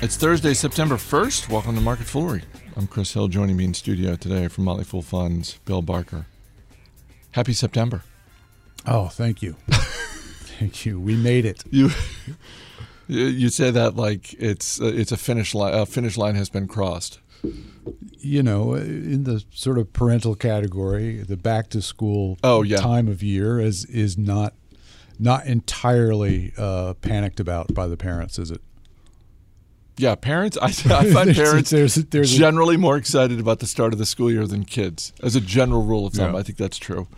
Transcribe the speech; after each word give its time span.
It's 0.00 0.16
Thursday, 0.16 0.54
September 0.54 0.94
1st. 0.94 1.48
Welcome 1.48 1.74
to 1.74 1.80
Market 1.80 2.06
Foolery. 2.06 2.42
I'm 2.76 2.86
Chris 2.86 3.14
Hill. 3.14 3.26
Joining 3.26 3.56
me 3.56 3.64
in 3.64 3.74
studio 3.74 4.14
today 4.14 4.46
from 4.46 4.62
Motley 4.62 4.84
Fool 4.84 5.02
Funds, 5.02 5.58
Bill 5.64 5.82
Barker. 5.82 6.26
Happy 7.32 7.52
September. 7.52 8.04
Oh, 8.86 9.08
thank 9.08 9.42
you. 9.42 9.56
thank 9.70 10.86
you. 10.86 11.00
We 11.00 11.16
made 11.16 11.44
it. 11.44 11.64
You 11.70 11.90
you 13.08 13.48
say 13.48 13.72
that 13.72 13.96
like 13.96 14.34
it's 14.34 14.80
uh, 14.80 14.84
it's 14.84 15.10
a 15.10 15.16
finish 15.16 15.52
line. 15.52 15.74
A 15.74 15.84
finish 15.84 16.16
line 16.16 16.36
has 16.36 16.48
been 16.48 16.68
crossed. 16.68 17.18
You 18.20 18.44
know, 18.44 18.74
in 18.74 19.24
the 19.24 19.42
sort 19.50 19.78
of 19.78 19.92
parental 19.92 20.36
category, 20.36 21.22
the 21.22 21.36
back 21.36 21.70
to 21.70 21.82
school 21.82 22.38
oh, 22.44 22.62
yeah. 22.62 22.76
time 22.76 23.08
of 23.08 23.20
year 23.20 23.58
is 23.58 23.84
is 23.86 24.16
not 24.16 24.54
not 25.18 25.46
entirely 25.46 26.52
uh, 26.56 26.94
panicked 26.94 27.40
about 27.40 27.74
by 27.74 27.88
the 27.88 27.96
parents, 27.96 28.38
is 28.38 28.52
it? 28.52 28.60
Yeah, 29.98 30.14
parents. 30.14 30.56
I, 30.56 30.66
I 30.66 30.70
find 31.12 31.34
parents 31.34 31.70
there's, 31.70 31.96
there's 31.96 32.32
generally 32.32 32.76
more 32.76 32.96
excited 32.96 33.40
about 33.40 33.58
the 33.58 33.66
start 33.66 33.92
of 33.92 33.98
the 33.98 34.06
school 34.06 34.30
year 34.30 34.46
than 34.46 34.64
kids, 34.64 35.12
as 35.22 35.36
a 35.36 35.40
general 35.40 35.84
rule 35.84 36.06
of 36.06 36.14
thumb. 36.14 36.32
Yeah. 36.34 36.40
I 36.40 36.42
think 36.42 36.56
that's 36.56 36.78
true. 36.78 37.08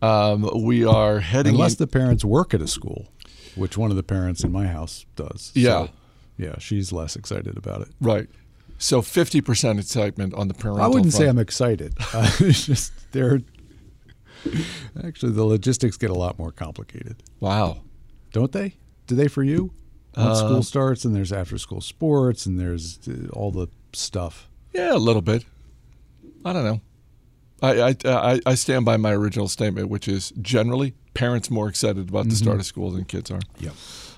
Um, 0.00 0.48
we 0.64 0.84
are 0.84 1.20
heading 1.20 1.54
unless 1.54 1.74
in, 1.74 1.78
the 1.78 1.86
parents 1.86 2.24
work 2.24 2.54
at 2.54 2.60
a 2.60 2.66
school, 2.66 3.08
which 3.54 3.76
one 3.76 3.90
of 3.90 3.96
the 3.96 4.02
parents 4.02 4.42
in 4.42 4.50
my 4.50 4.66
house 4.66 5.04
does. 5.14 5.52
Yeah, 5.54 5.86
so, 5.86 5.90
yeah, 6.38 6.58
she's 6.58 6.92
less 6.92 7.14
excited 7.14 7.56
about 7.56 7.82
it. 7.82 7.88
Right. 8.00 8.28
So 8.78 9.00
fifty 9.00 9.40
percent 9.40 9.78
excitement 9.78 10.34
on 10.34 10.48
the 10.48 10.54
parental. 10.54 10.82
I 10.82 10.88
wouldn't 10.88 11.12
front. 11.12 11.22
say 11.22 11.28
I'm 11.28 11.38
excited. 11.38 11.94
Uh, 12.14 12.30
it's 12.40 12.66
just 12.66 12.92
they're 13.12 13.40
actually 15.04 15.32
the 15.32 15.44
logistics 15.44 15.96
get 15.96 16.10
a 16.10 16.14
lot 16.14 16.38
more 16.38 16.50
complicated. 16.50 17.22
Wow, 17.38 17.82
don't 18.32 18.50
they? 18.50 18.74
Do 19.06 19.14
they 19.14 19.28
for 19.28 19.44
you? 19.44 19.72
Uh, 20.14 20.34
school 20.34 20.62
starts, 20.62 21.04
and 21.04 21.16
there's 21.16 21.32
after 21.32 21.56
school 21.58 21.80
sports, 21.80 22.44
and 22.46 22.60
there's 22.60 22.98
uh, 23.08 23.28
all 23.32 23.50
the 23.50 23.68
stuff. 23.92 24.48
Yeah, 24.72 24.94
a 24.94 24.98
little 24.98 25.22
bit. 25.22 25.44
I 26.44 26.52
don't 26.52 26.64
know. 26.64 26.80
I, 27.62 27.94
I, 28.04 28.40
I 28.44 28.54
stand 28.56 28.84
by 28.84 28.96
my 28.96 29.12
original 29.12 29.46
statement, 29.46 29.88
which 29.88 30.08
is 30.08 30.32
generally 30.42 30.94
parents 31.14 31.50
more 31.50 31.68
excited 31.68 32.08
about 32.08 32.22
mm-hmm. 32.22 32.30
the 32.30 32.36
start 32.36 32.56
of 32.58 32.66
school 32.66 32.90
than 32.90 33.04
kids 33.04 33.30
are. 33.30 33.40
Yeah. 33.58 33.70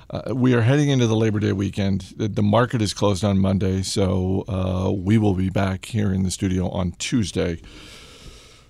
Uh, 0.08 0.34
we 0.34 0.54
are 0.54 0.62
heading 0.62 0.88
into 0.88 1.06
the 1.06 1.16
Labor 1.16 1.40
Day 1.40 1.52
weekend. 1.52 2.14
The, 2.16 2.28
the 2.28 2.42
market 2.42 2.80
is 2.80 2.94
closed 2.94 3.22
on 3.22 3.38
Monday, 3.38 3.82
so 3.82 4.44
uh, 4.48 4.90
we 4.90 5.18
will 5.18 5.34
be 5.34 5.50
back 5.50 5.86
here 5.86 6.12
in 6.12 6.22
the 6.22 6.30
studio 6.30 6.68
on 6.70 6.92
Tuesday. 6.92 7.60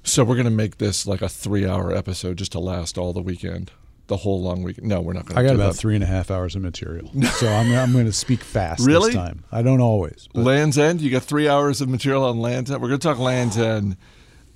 So 0.02 0.24
we're 0.24 0.34
going 0.34 0.44
to 0.44 0.50
make 0.50 0.78
this 0.78 1.06
like 1.06 1.22
a 1.22 1.28
three-hour 1.28 1.92
episode 1.92 2.38
just 2.38 2.52
to 2.52 2.58
last 2.58 2.98
all 2.98 3.12
the 3.12 3.22
weekend 3.22 3.70
the 4.06 4.16
whole 4.16 4.42
long 4.42 4.62
week. 4.62 4.82
No, 4.82 5.00
we're 5.00 5.12
not 5.12 5.26
going 5.26 5.36
to. 5.36 5.40
I 5.40 5.44
got 5.44 5.54
about 5.54 5.72
that. 5.72 5.78
three 5.78 5.94
and 5.94 6.04
a 6.04 6.06
half 6.06 6.30
hours 6.30 6.54
of 6.56 6.62
material, 6.62 7.10
so 7.38 7.48
I'm, 7.48 7.72
I'm 7.74 7.92
going 7.92 8.06
to 8.06 8.12
speak 8.12 8.40
fast 8.40 8.86
really? 8.86 9.08
this 9.08 9.16
time. 9.16 9.44
I 9.50 9.62
don't 9.62 9.80
always. 9.80 10.28
But. 10.32 10.44
Lands' 10.44 10.78
End. 10.78 11.00
You 11.00 11.10
got 11.10 11.22
three 11.22 11.48
hours 11.48 11.80
of 11.80 11.88
material 11.88 12.24
on 12.24 12.40
Lands' 12.40 12.70
End. 12.70 12.80
We're 12.82 12.88
going 12.88 13.00
to 13.00 13.08
talk 13.08 13.18
Lands' 13.18 13.56
End. 13.58 13.96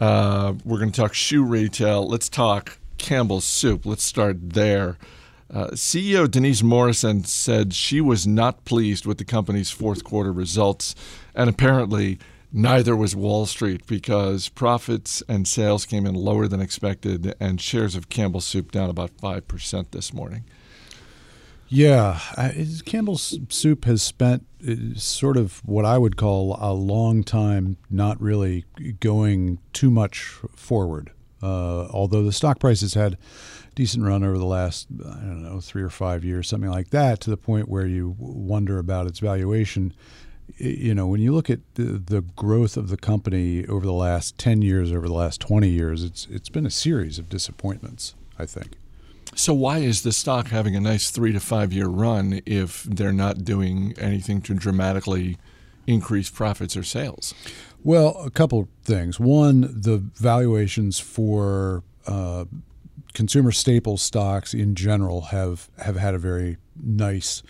Uh, 0.01 0.55
we're 0.65 0.79
going 0.79 0.93
to 0.93 1.01
talk 1.01 1.15
shoe 1.15 1.43
retail. 1.43 2.07
Let's 2.07 2.29
talk 2.29 2.79
Campbell's 2.99 3.45
Soup. 3.45 3.85
Let's 3.85 4.05
start 4.05 4.51
there. 4.53 4.99
Uh, 5.53 5.69
CEO 5.69 6.31
Denise 6.31 6.63
Morrison 6.63 7.25
said 7.25 7.73
she 7.73 8.03
was 8.03 8.27
not 8.27 8.67
pleased 8.67 9.07
with 9.07 9.17
the 9.17 9.25
company's 9.25 9.71
fourth 9.71 10.05
quarter 10.05 10.31
results, 10.31 10.95
and 11.35 11.49
apparently 11.49 12.19
Neither 12.51 12.97
was 12.97 13.15
Wall 13.15 13.45
Street 13.45 13.87
because 13.87 14.49
profits 14.49 15.23
and 15.29 15.47
sales 15.47 15.85
came 15.85 16.07
in 16.07 16.15
lower 16.15 16.49
than 16.49 16.61
expected, 16.61 17.35
and 17.39 17.61
shares 17.61 17.95
of 17.95 18.09
Campbell 18.09 18.41
Soup 18.41 18.71
down 18.73 18.89
about 18.89 19.17
5% 19.19 19.91
this 19.91 20.15
morning. 20.15 20.45
Yeah, 21.69 22.19
Campbell's 22.87 23.39
Soup 23.51 23.85
has 23.85 24.03
spent 24.03 24.47
uh, 24.67 24.95
sort 24.95 25.37
of 25.37 25.59
what 25.67 25.85
I 25.85 25.99
would 25.99 26.17
call 26.17 26.57
a 26.59 26.73
long 26.73 27.23
time 27.23 27.77
not 27.91 28.19
really 28.21 28.65
going 29.01 29.59
too 29.75 29.91
much 29.91 30.39
forward. 30.57 31.13
Uh, 31.43 31.87
although 31.91 32.23
the 32.23 32.33
stock 32.33 32.59
price 32.59 32.81
has 32.81 32.95
had 32.95 33.19
decent 33.75 34.05
run 34.05 34.25
over 34.25 34.39
the 34.39 34.47
last 34.47 34.89
I 34.99 35.21
don't 35.21 35.43
know 35.43 35.61
three 35.61 35.83
or 35.83 35.91
five 35.91 36.25
years, 36.25 36.49
something 36.49 36.71
like 36.71 36.89
that, 36.91 37.21
to 37.21 37.31
the 37.31 37.37
point 37.37 37.69
where 37.69 37.87
you 37.87 38.17
wonder 38.19 38.79
about 38.79 39.07
its 39.07 39.19
valuation 39.19 39.93
you 40.57 40.95
know, 40.95 41.07
when 41.07 41.21
you 41.21 41.33
look 41.33 41.51
at 41.51 41.61
the, 41.75 41.83
the, 41.85 42.23
growth 42.23 42.77
of 42.77 42.89
the 42.89 42.97
company 42.97 43.67
over 43.67 43.85
the 43.85 43.93
last 43.93 44.39
10 44.39 44.63
years, 44.63 44.93
over 44.93 45.07
the 45.07 45.15
last 45.15 45.41
20 45.41 45.69
years, 45.69 46.03
it's 46.03 46.27
it's 46.31 46.49
been 46.49 46.67
a 46.67 46.71
series 46.71 47.19
of 47.19 47.29
disappointments, 47.29 48.15
I 48.39 48.47
think. 48.47 48.77
So 49.35 49.55
why 49.55 49.79
is 49.79 50.03
the 50.03 50.13
stock 50.13 50.49
having 50.49 50.75
a 50.75 50.81
nice 50.81 51.11
3 51.11 51.33
to 51.33 51.41
5 51.41 51.73
year 51.73 51.87
run 51.87 52.41
if 52.45 52.83
they're 52.85 53.13
not 53.13 53.45
doing 53.45 53.95
anything 53.99 54.41
to 54.43 54.55
dramatically 54.55 55.39
increase 55.87 56.29
profits 56.29 56.77
or 56.77 56.83
sales? 56.83 57.35
Well, 57.85 58.21
a 58.25 58.31
couple 58.31 58.69
things. 58.83 59.21
One, 59.21 59.61
the 59.61 59.99
valuations 59.99 60.99
for 60.99 61.85
uh, 62.07 62.47
consumer 63.15 63.53
staple 63.53 63.97
stocks 63.97 64.55
in 64.55 64.75
general 64.75 65.21
have 65.23 65.69
have 65.79 65.97
had 65.97 66.15
a 66.15 66.19
very 66.19 66.57
nice 66.81 67.43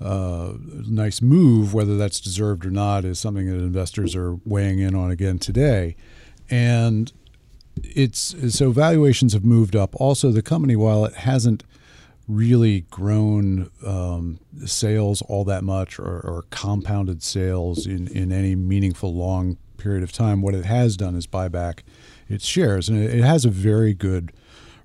uh, 0.00 0.54
nice 0.86 1.22
move, 1.22 1.72
whether 1.72 1.96
that's 1.96 2.20
deserved 2.20 2.66
or 2.66 2.70
not, 2.70 3.04
is 3.04 3.18
something 3.18 3.46
that 3.46 3.56
investors 3.56 4.14
are 4.14 4.36
weighing 4.44 4.78
in 4.80 4.94
on 4.94 5.10
again 5.10 5.38
today. 5.38 5.96
And 6.50 7.12
it's 7.82 8.34
so 8.56 8.70
valuations 8.70 9.32
have 9.32 9.44
moved 9.44 9.74
up. 9.74 9.94
Also, 9.96 10.30
the 10.30 10.42
company, 10.42 10.76
while 10.76 11.04
it 11.04 11.14
hasn't 11.14 11.64
really 12.26 12.82
grown 12.90 13.70
um, 13.86 14.40
sales 14.64 15.22
all 15.22 15.44
that 15.44 15.62
much 15.62 15.98
or, 15.98 16.04
or, 16.04 16.44
compounded 16.48 17.22
sales 17.22 17.86
in, 17.86 18.08
in 18.08 18.32
any 18.32 18.54
meaningful 18.54 19.14
long 19.14 19.58
period 19.76 20.02
of 20.02 20.10
time, 20.10 20.40
what 20.40 20.54
it 20.54 20.64
has 20.64 20.96
done 20.96 21.14
is 21.14 21.26
buy 21.26 21.48
back 21.48 21.84
its 22.28 22.46
shares. 22.46 22.88
And 22.88 23.02
it, 23.02 23.14
it 23.14 23.24
has 23.24 23.44
a 23.44 23.50
very 23.50 23.92
good 23.92 24.32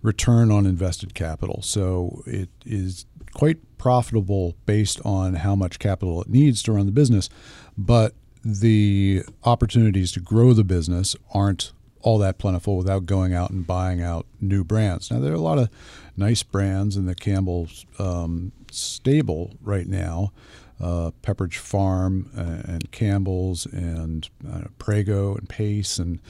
return 0.01 0.51
on 0.51 0.65
invested 0.65 1.13
capital. 1.13 1.61
So 1.61 2.23
it 2.25 2.49
is 2.65 3.05
quite 3.33 3.57
profitable 3.77 4.55
based 4.65 4.99
on 5.05 5.35
how 5.35 5.55
much 5.55 5.79
capital 5.79 6.21
it 6.21 6.29
needs 6.29 6.61
to 6.63 6.73
run 6.73 6.85
the 6.85 6.91
business, 6.91 7.29
but 7.77 8.13
the 8.43 9.23
opportunities 9.43 10.11
to 10.13 10.19
grow 10.19 10.53
the 10.53 10.63
business 10.63 11.15
aren't 11.33 11.71
all 12.01 12.17
that 12.17 12.37
plentiful 12.37 12.77
without 12.77 13.05
going 13.05 13.33
out 13.33 13.49
and 13.49 13.67
buying 13.67 14.01
out 14.01 14.25
new 14.39 14.63
brands. 14.63 15.11
Now, 15.11 15.19
there 15.19 15.31
are 15.31 15.35
a 15.35 15.39
lot 15.39 15.57
of 15.57 15.69
nice 16.15 16.43
brands 16.43 16.95
in 16.95 17.05
the 17.05 17.15
Campbell's 17.15 17.85
um, 17.97 18.51
stable 18.71 19.57
right 19.61 19.87
now. 19.87 20.31
Uh, 20.79 21.11
Pepperidge 21.21 21.57
Farm 21.57 22.29
uh, 22.37 22.71
and 22.71 22.89
Campbell's 22.91 23.65
and 23.65 24.29
uh, 24.49 24.65
Prego 24.77 25.35
and 25.35 25.49
Pace 25.49 25.99
and, 25.99 26.21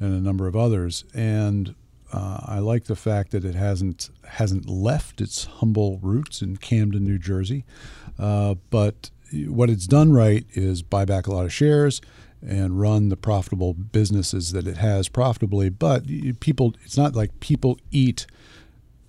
and 0.00 0.14
a 0.14 0.20
number 0.20 0.46
of 0.46 0.56
others. 0.56 1.04
And 1.14 1.74
uh, 2.12 2.40
I 2.46 2.58
like 2.60 2.84
the 2.84 2.96
fact 2.96 3.32
that 3.32 3.44
it 3.44 3.54
hasn't 3.54 4.10
hasn't 4.26 4.68
left 4.68 5.20
its 5.20 5.44
humble 5.44 5.98
roots 6.02 6.42
in 6.42 6.56
Camden, 6.56 7.04
New 7.04 7.18
Jersey. 7.18 7.64
Uh, 8.18 8.54
but 8.70 9.10
what 9.46 9.68
it's 9.68 9.86
done 9.86 10.12
right 10.12 10.46
is 10.52 10.82
buy 10.82 11.04
back 11.04 11.26
a 11.26 11.32
lot 11.32 11.44
of 11.44 11.52
shares 11.52 12.00
and 12.46 12.80
run 12.80 13.08
the 13.08 13.16
profitable 13.16 13.74
businesses 13.74 14.52
that 14.52 14.66
it 14.66 14.76
has 14.76 15.08
profitably. 15.08 15.68
But 15.68 16.04
people, 16.40 16.74
it's 16.84 16.96
not 16.96 17.14
like 17.14 17.40
people 17.40 17.78
eat 17.90 18.26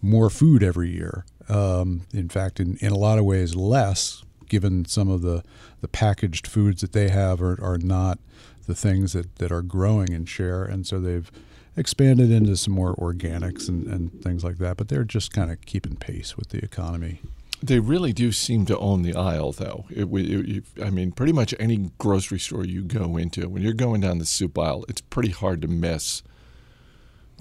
more 0.01 0.29
food 0.29 0.63
every 0.63 0.89
year. 0.89 1.25
Um, 1.47 2.01
in 2.13 2.29
fact, 2.29 2.59
in, 2.59 2.77
in 2.77 2.91
a 2.91 2.97
lot 2.97 3.17
of 3.17 3.25
ways, 3.25 3.55
less, 3.55 4.23
given 4.47 4.85
some 4.85 5.09
of 5.09 5.21
the, 5.21 5.43
the 5.81 5.87
packaged 5.87 6.47
foods 6.47 6.81
that 6.81 6.93
they 6.93 7.09
have 7.09 7.41
are, 7.41 7.59
are 7.63 7.77
not 7.77 8.19
the 8.66 8.75
things 8.75 9.13
that, 9.13 9.35
that 9.37 9.51
are 9.51 9.61
growing 9.61 10.11
in 10.11 10.25
share. 10.25 10.63
And 10.63 10.85
so 10.85 10.99
they've 10.99 11.31
expanded 11.79 12.29
into 12.29 12.56
some 12.57 12.73
more 12.73 12.95
organics 12.97 13.69
and, 13.69 13.88
and 13.88 14.22
things 14.22 14.44
like 14.44 14.57
that, 14.57 14.78
but 14.78 14.90
they're 14.90 15.03
just 15.03 15.31
kind 15.34 15.50
of 15.50 15.62
keeping 15.62 15.95
pace 15.95 16.38
with 16.38 16.50
the 16.50 16.63
economy. 16.63 17.22
They 17.63 17.79
really 17.79 18.13
do 18.13 18.31
seem 18.31 18.66
to 18.67 18.78
own 18.78 19.01
the 19.01 19.16
aisle, 19.16 19.51
though. 19.53 19.85
It, 19.90 20.05
it, 20.05 20.64
I 20.84 20.90
mean, 20.90 21.11
pretty 21.11 21.34
much 21.34 21.53
any 21.59 21.91
grocery 21.97 22.40
store 22.40 22.66
you 22.66 22.84
go 22.84 23.17
into, 23.17 23.49
when 23.49 23.64
you're 23.64 23.73
going 23.73 24.02
down 24.02 24.20
the 24.20 24.26
soup 24.26 24.58
aisle, 24.58 24.85
it's 24.87 25.02
pretty 25.02 25.31
hard 25.31 25.61
to 25.64 25.67
miss 25.67 26.23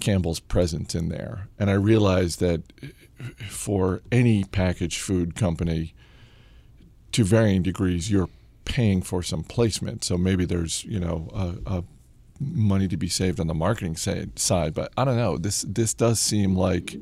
Campbell's 0.00 0.40
presence 0.40 0.94
in 0.94 1.08
there. 1.08 1.48
And 1.58 1.68
I 1.70 1.74
realize 1.74 2.36
that 2.36 2.62
uh, 2.82 2.86
for 3.48 4.00
any 4.10 4.44
packaged 4.44 5.00
food 5.00 5.34
company, 5.34 5.94
to 7.12 7.24
varying 7.24 7.62
degrees, 7.62 8.10
you're 8.10 8.28
paying 8.64 9.02
for 9.02 9.22
some 9.22 9.42
placement. 9.42 10.04
So 10.04 10.18
maybe 10.18 10.44
there's, 10.44 10.84
you 10.84 11.00
know, 11.00 11.28
a, 11.32 11.78
a 11.78 11.84
money 12.40 12.88
to 12.88 12.96
be 12.96 13.08
saved 13.08 13.40
on 13.40 13.46
the 13.46 13.54
marketing 13.54 13.96
side. 13.96 14.74
But 14.74 14.92
I 14.96 15.04
don't 15.04 15.16
know. 15.16 15.38
This 15.38 15.62
this 15.62 15.94
does 15.94 16.20
seem 16.20 16.54
like 16.54 16.96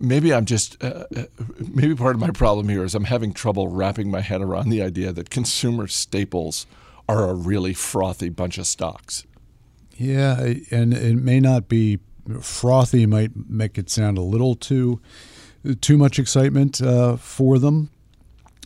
maybe 0.00 0.32
I'm 0.32 0.44
just 0.44 0.82
uh, 0.82 1.04
uh, 1.16 1.24
maybe 1.72 1.94
part 1.94 2.14
of 2.14 2.20
my 2.20 2.30
problem 2.30 2.68
here 2.68 2.84
is 2.84 2.94
I'm 2.94 3.04
having 3.04 3.32
trouble 3.32 3.68
wrapping 3.68 4.10
my 4.10 4.20
head 4.20 4.40
around 4.40 4.70
the 4.70 4.82
idea 4.82 5.12
that 5.12 5.30
consumer 5.30 5.86
staples 5.88 6.66
are 7.08 7.28
a 7.28 7.34
really 7.34 7.74
frothy 7.74 8.28
bunch 8.28 8.58
of 8.58 8.66
stocks. 8.66 9.26
Yeah, 9.96 10.54
and 10.70 10.94
it 10.94 11.16
may 11.16 11.40
not 11.40 11.68
be 11.68 11.98
frothy. 12.40 13.06
Might 13.06 13.32
make 13.48 13.78
it 13.78 13.90
sound 13.90 14.18
a 14.18 14.22
little 14.22 14.54
too 14.54 15.00
too 15.80 15.98
much 15.98 16.18
excitement 16.18 16.80
uh, 16.80 17.16
for 17.16 17.58
them. 17.58 17.90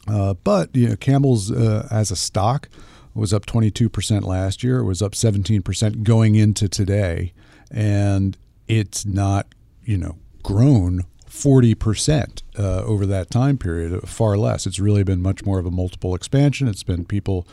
Uh, 0.09 0.35
but 0.35 0.75
you 0.75 0.89
know, 0.89 0.97
Campbell's 0.97 1.51
uh, 1.51 1.89
as 1.91 2.11
a 2.11 2.17
stock 2.17 2.69
was 3.17 3.33
up 3.33 3.47
22% 3.47 4.25
last 4.25 4.63
year. 4.63 4.79
It 4.79 4.85
was 4.85 5.03
up 5.03 5.13
17% 5.13 6.03
going 6.03 6.35
into 6.35 6.69
today, 6.69 7.33
and 7.71 8.37
it's 8.69 9.05
not 9.07 9.47
you 9.83 9.99
know 9.99 10.19
grown 10.43 11.05
40% 11.29 12.43
uh, 12.59 12.83
over 12.85 13.05
that 13.07 13.31
time 13.31 13.59
period, 13.59 14.09
far 14.09 14.37
less. 14.39 14.67
It's 14.67 14.81
really 14.81 15.05
been 15.05 15.21
much 15.21 15.45
more 15.45 15.59
of 15.59 15.67
a 15.67 15.71
multiple 15.71 16.15
expansion. 16.15 16.67
It's 16.67 16.83
been 16.83 17.05
people 17.05 17.47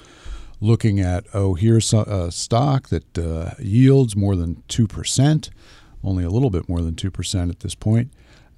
looking 0.61 0.99
at, 1.01 1.25
oh, 1.33 1.55
here's 1.55 1.91
a 1.91 2.31
stock 2.31 2.87
that 2.87 3.17
uh, 3.17 3.51
yields 3.59 4.15
more 4.15 4.35
than 4.35 4.63
2%, 4.69 5.49
only 6.03 6.23
a 6.23 6.29
little 6.29 6.49
bit 6.49 6.69
more 6.69 6.81
than 6.81 6.95
2% 6.95 7.49
at 7.49 7.59
this 7.59 7.75
point, 7.75 8.11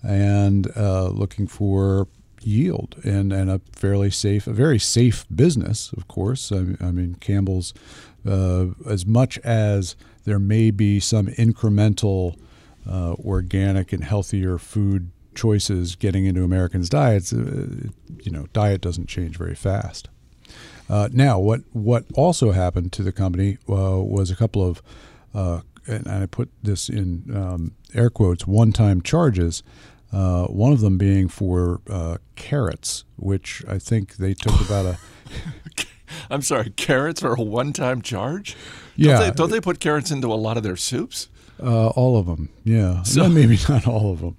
and 0.04 0.72
uh, 0.78 1.08
looking 1.08 1.48
for 1.48 2.08
yield 2.46 2.96
and, 3.04 3.34
and 3.34 3.50
a 3.50 3.60
fairly 3.72 4.12
safe, 4.12 4.48
a 4.48 4.54
very 4.54 4.80
safe 4.80 5.26
business, 5.34 5.92
of 5.94 6.08
course. 6.08 6.52
I, 6.52 6.76
I 6.80 6.92
mean, 6.92 7.18
Campbell's, 7.20 7.74
uh, 8.28 8.68
as 8.88 9.06
much 9.06 9.38
as 9.40 9.96
there 10.26 10.40
may 10.40 10.72
be 10.72 11.00
some 11.00 11.28
incremental 11.28 12.38
uh, 12.90 13.14
organic 13.14 13.94
and 13.94 14.04
healthier 14.04 14.58
food 14.58 15.12
choices 15.34 15.96
getting 15.96 16.26
into 16.26 16.44
Americans' 16.44 16.90
diets, 16.90 17.34
uh, 17.34 17.68
you 18.24 18.32
know, 18.32 18.48
diet 18.54 18.82
doesn't 18.82 19.08
change 19.08 19.38
very 19.38 19.56
fast. 19.56 20.10
Uh, 20.90 21.10
now, 21.12 21.40
what 21.40 21.62
what 21.74 22.06
also 22.14 22.52
happened 22.52 22.92
to 22.94 23.04
the 23.04 23.12
company 23.12 23.58
uh, 23.68 24.00
was 24.00 24.30
a 24.30 24.36
couple 24.36 24.68
of, 24.68 24.82
uh, 25.34 25.62
and 25.88 26.08
I 26.08 26.26
put 26.28 26.50
this 26.62 26.90
in 26.90 27.24
um, 27.36 27.72
air 27.94 28.10
quotes, 28.10 28.46
one-time 28.46 29.02
charges. 29.02 29.64
Uh, 30.12 30.46
one 30.46 30.72
of 30.72 30.82
them 30.82 30.98
being 30.98 31.28
for 31.28 31.82
uh, 31.90 32.18
carrots, 32.36 33.04
which 33.18 33.64
I 33.68 33.80
think 33.80 34.18
they 34.18 34.34
took 34.34 34.60
about 34.62 34.86
a. 34.86 34.98
I'm 36.30 36.42
sorry, 36.42 36.70
carrots 36.72 37.24
are 37.24 37.34
a 37.34 37.42
one-time 37.42 38.02
charge. 38.02 38.56
Yeah, 38.96 39.18
don't 39.18 39.20
they, 39.20 39.32
don't 39.32 39.52
they 39.52 39.62
put 39.62 39.80
carrots 39.80 40.12
into 40.12 40.32
a 40.32 40.36
lot 40.36 40.58
of 40.58 40.64
their 40.64 40.78
soups? 40.78 41.30
all 41.60 42.18
of 42.18 42.26
them, 42.26 42.50
yeah. 42.64 43.02
So, 43.04 43.30
maybe 43.30 43.58
not 43.70 43.88
all 43.88 44.12
of 44.12 44.20
them. 44.20 44.38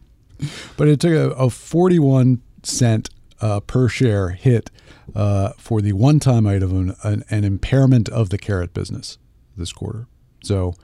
But 0.76 0.88
it 0.88 1.00
took 1.00 1.12
a, 1.12 1.30
a 1.30 1.50
41 1.50 2.42
cent 2.62 3.08
uh, 3.40 3.60
per 3.60 3.88
share 3.88 4.30
hit 4.30 4.70
uh, 5.14 5.50
for 5.58 5.80
the 5.80 5.92
one 5.92 6.20
time 6.20 6.46
item, 6.46 6.94
an, 7.02 7.24
an, 7.30 7.44
impairment 7.44 8.08
of 8.08 8.30
the 8.30 8.38
carrot 8.38 8.74
business 8.74 9.18
this 9.56 9.72
quarter. 9.72 10.06
So, 10.42 10.74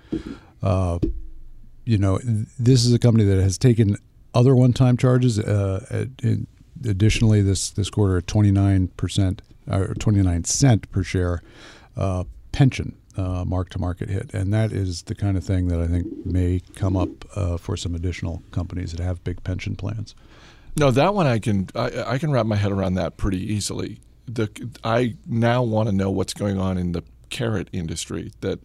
uh, 0.62 0.99
you 1.84 1.99
know, 1.99 2.19
this 2.58 2.84
is 2.84 2.93
a 2.93 2.99
company 2.99 3.25
that 3.25 3.40
has 3.43 3.58
taken 3.58 3.96
other 4.34 4.55
one 4.55 4.73
time 4.73 4.96
charges. 4.96 5.38
Uh, 5.38 6.06
additionally, 6.84 7.43
this, 7.43 7.70
this 7.70 7.90
quarter, 7.90 8.20
29%, 8.20 9.40
or 9.70 9.94
29 9.94 10.44
cent 10.44 10.90
per 10.90 11.02
share 11.02 11.43
uh, 11.96 12.25
pension 12.50 12.96
uh, 13.17 13.44
mark 13.44 13.69
to 13.70 13.79
market 13.79 14.08
hit. 14.08 14.32
And 14.34 14.52
that 14.52 14.73
is 14.73 15.02
the 15.02 15.14
kind 15.14 15.37
of 15.37 15.44
thing 15.44 15.69
that 15.69 15.81
I 15.81 15.87
think 15.87 16.26
may 16.26 16.61
come 16.75 16.96
up 16.96 17.11
uh, 17.37 17.56
for 17.56 17.76
some 17.76 17.94
additional 17.94 18.43
companies 18.50 18.93
that 18.93 19.02
have 19.02 19.23
big 19.25 19.43
pension 19.44 19.76
plans. 19.76 20.14
No, 20.76 20.90
that 20.90 21.14
one 21.14 21.26
I 21.26 21.38
can 21.38 21.69
I, 21.75 22.14
I, 22.14 22.19
can 22.19 22.32
wrap 22.32 22.46
my 22.46 22.56
head 22.56 22.73
around 22.73 22.94
that 22.94 23.19
pretty 23.19 23.52
easily. 23.52 24.00
The 24.26 24.49
I 24.82 25.17
now 25.26 25.62
want 25.62 25.90
to 25.90 25.94
know 25.94 26.11
what's 26.11 26.32
going 26.32 26.58
on 26.58 26.79
in 26.79 26.93
the 26.93 27.02
carrot 27.29 27.69
industry 27.73 28.32
that 28.40 28.58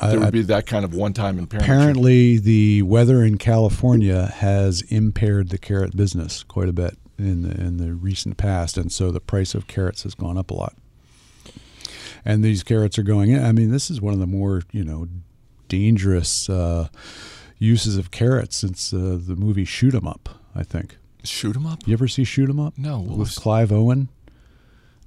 there 0.00 0.20
would 0.20 0.32
be 0.32 0.42
that 0.42 0.66
kind 0.66 0.84
of 0.84 0.94
one-time 0.94 1.38
impairment. 1.38 1.68
Apparently, 1.68 2.38
the 2.38 2.82
weather 2.82 3.24
in 3.24 3.38
California 3.38 4.26
has 4.26 4.82
impaired 4.82 5.48
the 5.48 5.58
carrot 5.58 5.96
business 5.96 6.42
quite 6.42 6.68
a 6.68 6.72
bit 6.72 6.98
in 7.18 7.42
the, 7.42 7.50
in 7.52 7.76
the 7.78 7.94
recent 7.94 8.36
past, 8.36 8.76
and 8.76 8.92
so 8.92 9.10
the 9.10 9.20
price 9.20 9.54
of 9.54 9.66
carrots 9.66 10.02
has 10.02 10.14
gone 10.14 10.36
up 10.36 10.50
a 10.50 10.54
lot 10.54 10.74
and 12.26 12.42
these 12.42 12.62
carrots 12.64 12.98
are 12.98 13.02
going 13.04 13.30
in. 13.30 13.42
I 13.42 13.52
mean, 13.52 13.70
this 13.70 13.88
is 13.88 14.00
one 14.00 14.12
of 14.12 14.20
the 14.20 14.26
more 14.26 14.62
you 14.72 14.84
know 14.84 15.06
dangerous 15.68 16.50
uh, 16.50 16.88
uses 17.58 17.96
of 17.96 18.10
carrots 18.10 18.56
since 18.56 18.92
uh, 18.92 19.18
the 19.20 19.36
movie 19.36 19.64
Shoot 19.64 19.94
'Em 19.94 20.06
Up. 20.06 20.28
I 20.54 20.64
think. 20.64 20.98
Shoot 21.22 21.56
'Em 21.56 21.66
Up. 21.66 21.86
You 21.86 21.94
ever 21.94 22.08
see 22.08 22.24
Shoot 22.24 22.50
'Em 22.50 22.60
Up? 22.60 22.76
No. 22.76 22.98
With. 23.00 23.34
Clive 23.36 23.72
Owen. 23.72 24.08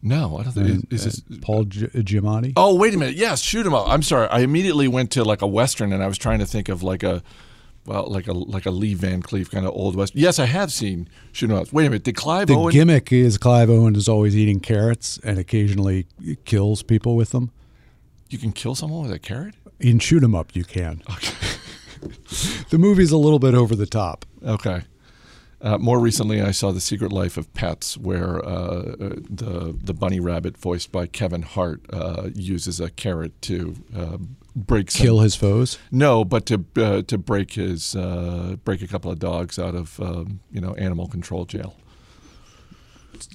No, 0.02 0.38
I 0.38 0.44
don't 0.44 0.54
think. 0.54 0.70
And, 0.70 0.88
is, 0.94 1.06
is 1.06 1.24
this 1.28 1.40
Paul 1.42 1.66
G- 1.66 1.86
uh, 1.86 1.90
Giamatti? 2.00 2.54
Oh, 2.56 2.76
wait 2.76 2.94
a 2.94 2.98
minute. 2.98 3.16
Yes, 3.16 3.42
Shoot 3.42 3.66
'Em 3.66 3.74
Up. 3.74 3.88
I'm 3.88 4.02
sorry. 4.02 4.28
I 4.30 4.40
immediately 4.40 4.88
went 4.88 5.12
to 5.12 5.24
like 5.24 5.42
a 5.42 5.48
western, 5.48 5.92
and 5.92 6.02
I 6.02 6.08
was 6.08 6.18
trying 6.18 6.40
to 6.40 6.46
think 6.46 6.70
of 6.70 6.82
like 6.84 7.04
a 7.04 7.22
well, 7.86 8.06
like 8.08 8.28
a 8.28 8.34
like 8.34 8.66
a 8.66 8.72
Lee 8.72 8.94
Van 8.94 9.22
Cleef 9.22 9.50
kind 9.52 9.66
of 9.66 9.74
old 9.74 9.96
west. 9.96 10.16
Yes, 10.16 10.40
I 10.40 10.46
have 10.46 10.72
seen 10.72 11.10
Shooting 11.32 11.58
Up. 11.58 11.74
Wait 11.74 11.86
a 11.86 11.90
minute, 11.90 12.04
did 12.04 12.16
Clive 12.16 12.48
the 12.48 12.56
Owen? 12.56 12.72
Gimmick 12.72 13.12
is 13.12 13.38
Clive 13.38 13.70
Owen 13.70 13.96
is 13.96 14.08
always 14.08 14.38
eating 14.38 14.60
carrots 14.60 15.20
and 15.24 15.38
occasionally 15.38 16.06
kills 16.46 16.82
people 16.84 17.16
with 17.16 17.32
them. 17.32 17.52
You 18.30 18.38
can 18.38 18.52
kill 18.52 18.76
someone 18.76 19.04
with 19.04 19.12
a 19.12 19.20
carrot? 19.20 19.56
In 19.80 20.00
Shoot 20.00 20.24
'em 20.24 20.36
Up, 20.36 20.56
you 20.56 20.64
can. 20.64 21.02
Okay. 21.12 21.34
the 22.70 22.78
movie's 22.78 23.12
a 23.12 23.18
little 23.18 23.40
bit 23.40 23.54
over 23.54 23.76
the 23.76 23.86
top. 23.88 24.26
Okay. 24.46 24.84
Uh, 25.62 25.78
more 25.78 26.00
recently, 26.00 26.42
I 26.42 26.52
saw 26.52 26.72
The 26.72 26.80
Secret 26.80 27.12
Life 27.12 27.36
of 27.36 27.54
Pets, 27.54 27.98
where 27.98 28.44
uh, 28.46 28.50
uh 28.50 28.94
the 29.30 29.78
the 29.82 29.94
bunny 29.94 30.20
rabbit, 30.20 30.58
voiced 30.58 30.92
by 30.92 31.06
Kevin 31.06 31.42
Hart, 31.42 31.82
uh, 31.92 32.30
uses 32.34 32.80
a 32.80 32.90
carrot 32.90 33.42
to 33.44 33.76
uh, 33.96 34.18
break 34.56 34.90
some, 34.90 35.04
kill 35.04 35.20
his 35.20 35.36
foes. 35.36 35.78
No, 35.92 36.24
but 36.24 36.46
to 36.46 36.64
uh, 36.78 37.02
to 37.02 37.18
break 37.18 37.54
his 37.54 37.94
break 38.64 38.82
a 38.82 38.88
couple 38.88 39.12
of 39.12 39.20
dogs 39.20 39.60
out 39.60 39.76
of 39.76 40.00
um, 40.00 40.40
you 40.50 40.62
know 40.62 40.76
animal 40.76 41.08
control 41.08 41.46
jail. 41.46 41.76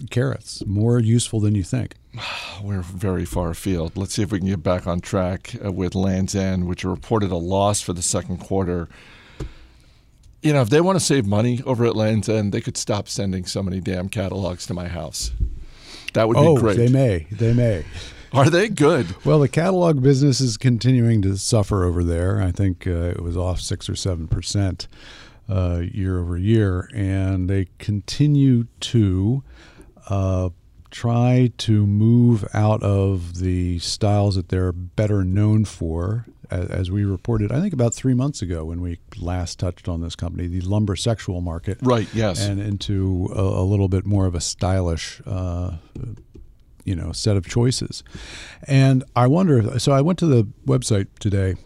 Carrots 0.09 0.65
more 0.65 0.99
useful 0.99 1.41
than 1.41 1.55
you 1.55 1.63
think. 1.63 1.97
We're 2.63 2.81
very 2.81 3.27
far 3.27 3.51
afield. 3.51 3.99
Let's 3.99 4.15
see 4.15 4.23
if 4.23 4.33
we 4.33 4.39
can 4.39 4.49
get 4.49 4.63
back 4.63 4.87
on 4.87 5.01
track 5.01 5.57
with 5.61 5.95
Lands' 5.95 6.35
End, 6.35 6.67
which 6.67 6.85
reported 6.85 7.31
a 7.31 7.37
loss 7.37 7.83
for 7.83 7.93
the 7.93 8.01
second 8.01 8.39
quarter 8.39 8.89
you 10.45 10.53
know, 10.53 10.61
if 10.61 10.69
they 10.69 10.83
want 10.83 10.99
to 10.99 11.05
save 11.05 11.27
money 11.27 11.63
over 11.65 11.87
at 11.87 11.97
Lands' 11.97 12.29
End, 12.29 12.53
they 12.53 12.61
could 12.61 12.77
stop 12.77 13.09
sending 13.09 13.47
so 13.47 13.63
many 13.63 13.81
damn 13.81 14.11
catalogs 14.11 14.67
to 14.67 14.75
my 14.75 14.89
house. 14.89 15.33
That 16.13 16.29
would 16.29 16.37
oh, 16.37 16.55
be 16.55 16.61
great. 16.61 16.77
They 16.77 16.89
may. 16.89 17.27
They 17.33 17.55
may. 17.55 17.85
Are 18.33 18.51
they 18.51 18.69
good? 18.69 19.07
Well, 19.25 19.39
the 19.39 19.49
catalog 19.49 20.03
business 20.03 20.43
is 20.43 20.59
continuing 20.59 21.23
to 21.23 21.39
suffer 21.39 21.85
over 21.85 22.05
there. 22.05 22.43
I 22.43 22.53
think 22.53 22.87
uh, 22.87 22.91
it 22.91 23.23
was 23.23 23.39
off 23.39 23.61
six 23.61 23.89
or 23.89 23.97
seven 23.97 24.29
percent 24.29 24.87
uh, 25.49 25.83
year 25.91 26.21
over 26.21 26.37
year, 26.37 26.91
and 26.95 27.49
they 27.49 27.69
continue 27.79 28.67
to 28.81 29.43
uh, 30.11 30.51
try 30.91 31.53
to 31.59 31.87
move 31.87 32.45
out 32.53 32.83
of 32.83 33.39
the 33.39 33.79
styles 33.79 34.35
that 34.35 34.51
they're 34.51 34.73
better 34.73 35.25
known 35.25 35.65
for 35.65 36.27
as 36.51 36.91
we 36.91 37.05
reported, 37.05 37.53
I 37.53 37.61
think 37.61 37.73
about 37.73 37.95
three 37.95 38.15
months 38.15 38.43
ago 38.43 38.65
when 38.65 38.81
we 38.81 38.99
last 39.19 39.59
touched 39.59 39.89
on 39.89 40.01
this 40.01 40.17
company, 40.17 40.47
the 40.47 40.61
lumber 40.61 40.97
sexual 40.97 41.41
market. 41.41 41.79
Right. 41.83 42.09
Yes. 42.15 42.45
And 42.45 42.61
into 42.61 43.31
a, 43.35 43.41
a 43.41 43.65
little 43.65 43.89
bit 43.89 44.07
more 44.07 44.27
of 44.27 44.35
a 44.35 44.41
stylish, 44.41 45.21
uh, 45.27 45.77
you 46.85 46.95
know, 46.95 47.13
set 47.13 47.37
of 47.37 47.47
choices. 47.47 48.03
And 48.67 49.05
I 49.17 49.27
wonder. 49.27 49.79
So 49.79 49.93
I 49.93 50.01
went 50.01 50.19
to 50.21 50.27
the 50.27 50.45
website 50.67 51.09
today. 51.19 51.57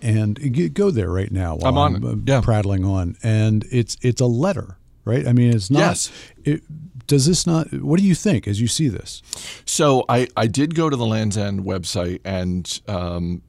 And 0.00 0.74
go 0.74 0.90
there 0.90 1.10
right 1.10 1.32
now 1.32 1.56
while 1.56 1.76
I'm, 1.76 1.78
on 1.78 2.04
I'm 2.04 2.24
yeah. 2.24 2.40
prattling 2.40 2.84
on, 2.84 3.16
and 3.22 3.64
it's 3.72 3.96
it's 4.00 4.20
a 4.20 4.26
letter, 4.26 4.76
right? 5.04 5.26
I 5.26 5.32
mean, 5.32 5.52
it's 5.52 5.70
not. 5.70 5.80
Yes. 5.80 6.12
It, 6.44 6.62
does 7.08 7.26
this 7.26 7.46
not 7.46 7.72
what 7.72 7.98
do 7.98 8.06
you 8.06 8.14
think 8.14 8.46
as 8.46 8.60
you 8.60 8.68
see 8.68 8.86
this 8.86 9.22
so 9.64 10.04
i, 10.08 10.28
I 10.36 10.46
did 10.46 10.76
go 10.76 10.88
to 10.88 10.96
the 10.96 11.06
lands 11.06 11.36
end 11.36 11.64
website 11.64 12.20
and 12.24 12.80
um, 12.86 13.42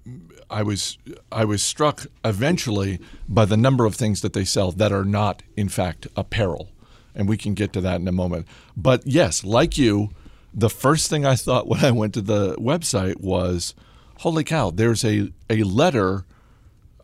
I 0.49 0.63
was 0.63 0.97
I 1.31 1.45
was 1.45 1.61
struck 1.61 2.07
eventually 2.25 2.99
by 3.27 3.45
the 3.45 3.57
number 3.57 3.85
of 3.85 3.95
things 3.95 4.21
that 4.21 4.33
they 4.33 4.45
sell 4.45 4.71
that 4.71 4.91
are 4.91 5.05
not 5.05 5.43
in 5.55 5.69
fact 5.69 6.07
apparel, 6.15 6.69
and 7.13 7.29
we 7.29 7.37
can 7.37 7.53
get 7.53 7.71
to 7.73 7.81
that 7.81 8.01
in 8.01 8.07
a 8.07 8.11
moment. 8.11 8.47
But 8.75 9.05
yes, 9.05 9.43
like 9.43 9.77
you, 9.77 10.09
the 10.53 10.69
first 10.69 11.09
thing 11.09 11.25
I 11.25 11.35
thought 11.35 11.67
when 11.67 11.83
I 11.83 11.91
went 11.91 12.13
to 12.15 12.21
the 12.21 12.55
website 12.55 13.19
was, 13.19 13.75
"Holy 14.19 14.43
cow! 14.43 14.71
There's 14.71 15.05
a 15.05 15.31
a 15.49 15.63
letter, 15.63 16.25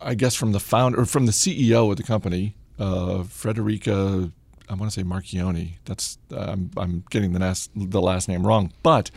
I 0.02 0.16
guess 0.16 0.36
from 0.36 0.52
the 0.52 0.60
founder 0.60 1.02
or 1.02 1.06
from 1.06 1.26
the 1.26 1.32
CEO 1.32 1.92
of 1.92 1.98
the 1.98 2.04
company, 2.04 2.56
uh, 2.80 3.24
Frederica." 3.24 4.32
I 4.68 4.74
want 4.74 4.92
to 4.92 5.00
say 5.00 5.04
Marchionni. 5.04 5.74
That's 5.86 6.18
I'm 6.36 6.72
I'm 6.76 7.04
getting 7.12 7.34
the 7.34 7.40
last 7.40 7.70
the 7.76 8.02
last 8.02 8.28
name 8.28 8.46
wrong, 8.46 8.74
but. 8.82 9.12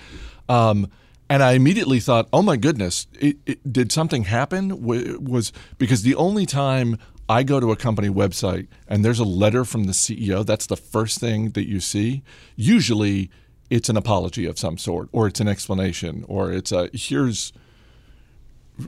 Um, 0.50 0.90
and 1.28 1.42
I 1.42 1.52
immediately 1.52 2.00
thought, 2.00 2.28
oh 2.32 2.42
my 2.42 2.56
goodness, 2.56 3.06
it, 3.20 3.36
it, 3.46 3.72
did 3.72 3.92
something 3.92 4.24
happen? 4.24 4.82
Was 4.82 5.52
because 5.78 6.02
the 6.02 6.14
only 6.14 6.46
time 6.46 6.98
I 7.28 7.42
go 7.42 7.60
to 7.60 7.70
a 7.70 7.76
company 7.76 8.08
website 8.08 8.68
and 8.86 9.04
there's 9.04 9.18
a 9.18 9.24
letter 9.24 9.64
from 9.64 9.84
the 9.84 9.92
CEO, 9.92 10.44
that's 10.44 10.66
the 10.66 10.76
first 10.76 11.18
thing 11.18 11.50
that 11.50 11.68
you 11.68 11.80
see. 11.80 12.22
Usually, 12.56 13.30
it's 13.68 13.88
an 13.88 13.96
apology 13.96 14.46
of 14.46 14.58
some 14.58 14.78
sort, 14.78 15.08
or 15.12 15.26
it's 15.26 15.40
an 15.40 15.48
explanation, 15.48 16.24
or 16.28 16.52
it's 16.52 16.72
a 16.72 16.88
here's 16.92 17.52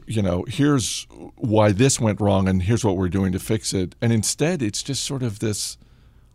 you 0.06 0.22
know 0.22 0.44
here's 0.46 1.06
why 1.36 1.72
this 1.72 1.98
went 1.98 2.20
wrong 2.20 2.46
and 2.48 2.62
here's 2.62 2.84
what 2.84 2.96
we're 2.96 3.08
doing 3.08 3.32
to 3.32 3.40
fix 3.40 3.74
it 3.74 3.96
and 4.00 4.12
instead 4.12 4.62
it's 4.62 4.84
just 4.84 5.02
sort 5.02 5.20
of 5.20 5.40
this 5.40 5.76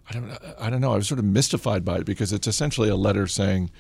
I 0.10 0.14
don't 0.14 0.38
I 0.60 0.70
don't 0.70 0.82
know. 0.82 0.94
I 0.94 0.98
was 0.98 1.08
sort 1.08 1.20
of 1.20 1.26
mystified 1.26 1.84
by 1.84 1.98
it 1.98 2.06
because 2.06 2.32
it's 2.32 2.48
essentially 2.48 2.90
a 2.90 2.96
letter 2.96 3.28
saying, 3.28 3.72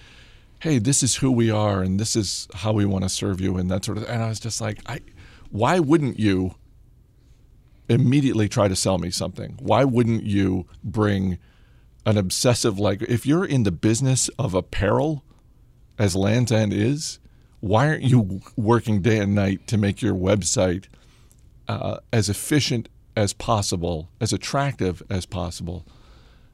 "Hey, 0.65 0.79
this 0.79 1.03
is 1.03 1.17
who 1.17 1.31
we 1.31 1.51
are, 1.51 1.83
and 1.83 1.99
this 1.99 2.15
is 2.15 2.47
how 2.55 2.73
we 2.73 2.85
want 2.85 3.03
to 3.03 3.09
serve 3.09 3.39
you," 3.39 3.55
and 3.55 3.69
that 3.69 3.85
sort 3.85 3.99
of. 3.99 4.05
And 4.09 4.23
I 4.23 4.29
was 4.29 4.39
just 4.39 4.59
like, 4.59 4.79
I, 4.87 4.99
why 5.51 5.77
wouldn't 5.77 6.19
you 6.19 6.55
immediately 7.87 8.49
try 8.49 8.67
to 8.67 8.75
sell 8.75 8.97
me 8.97 9.11
something? 9.11 9.59
Why 9.59 9.83
wouldn't 9.83 10.23
you 10.23 10.65
bring 10.83 11.37
an 12.03 12.17
obsessive 12.17 12.79
like 12.79 13.03
if 13.03 13.27
you're 13.27 13.45
in 13.45 13.61
the 13.61 13.71
business 13.71 14.27
of 14.39 14.55
apparel, 14.55 15.23
as 15.99 16.15
Lands' 16.15 16.51
End 16.51 16.73
is, 16.73 17.19
why 17.59 17.87
aren't 17.87 18.01
you 18.01 18.41
working 18.55 19.03
day 19.03 19.19
and 19.19 19.35
night 19.35 19.67
to 19.67 19.77
make 19.77 20.01
your 20.01 20.15
website 20.15 20.85
uh, 21.67 21.97
as 22.11 22.27
efficient 22.27 22.89
as 23.15 23.33
possible, 23.33 24.09
as 24.19 24.33
attractive 24.33 25.03
as 25.11 25.27
possible, 25.27 25.85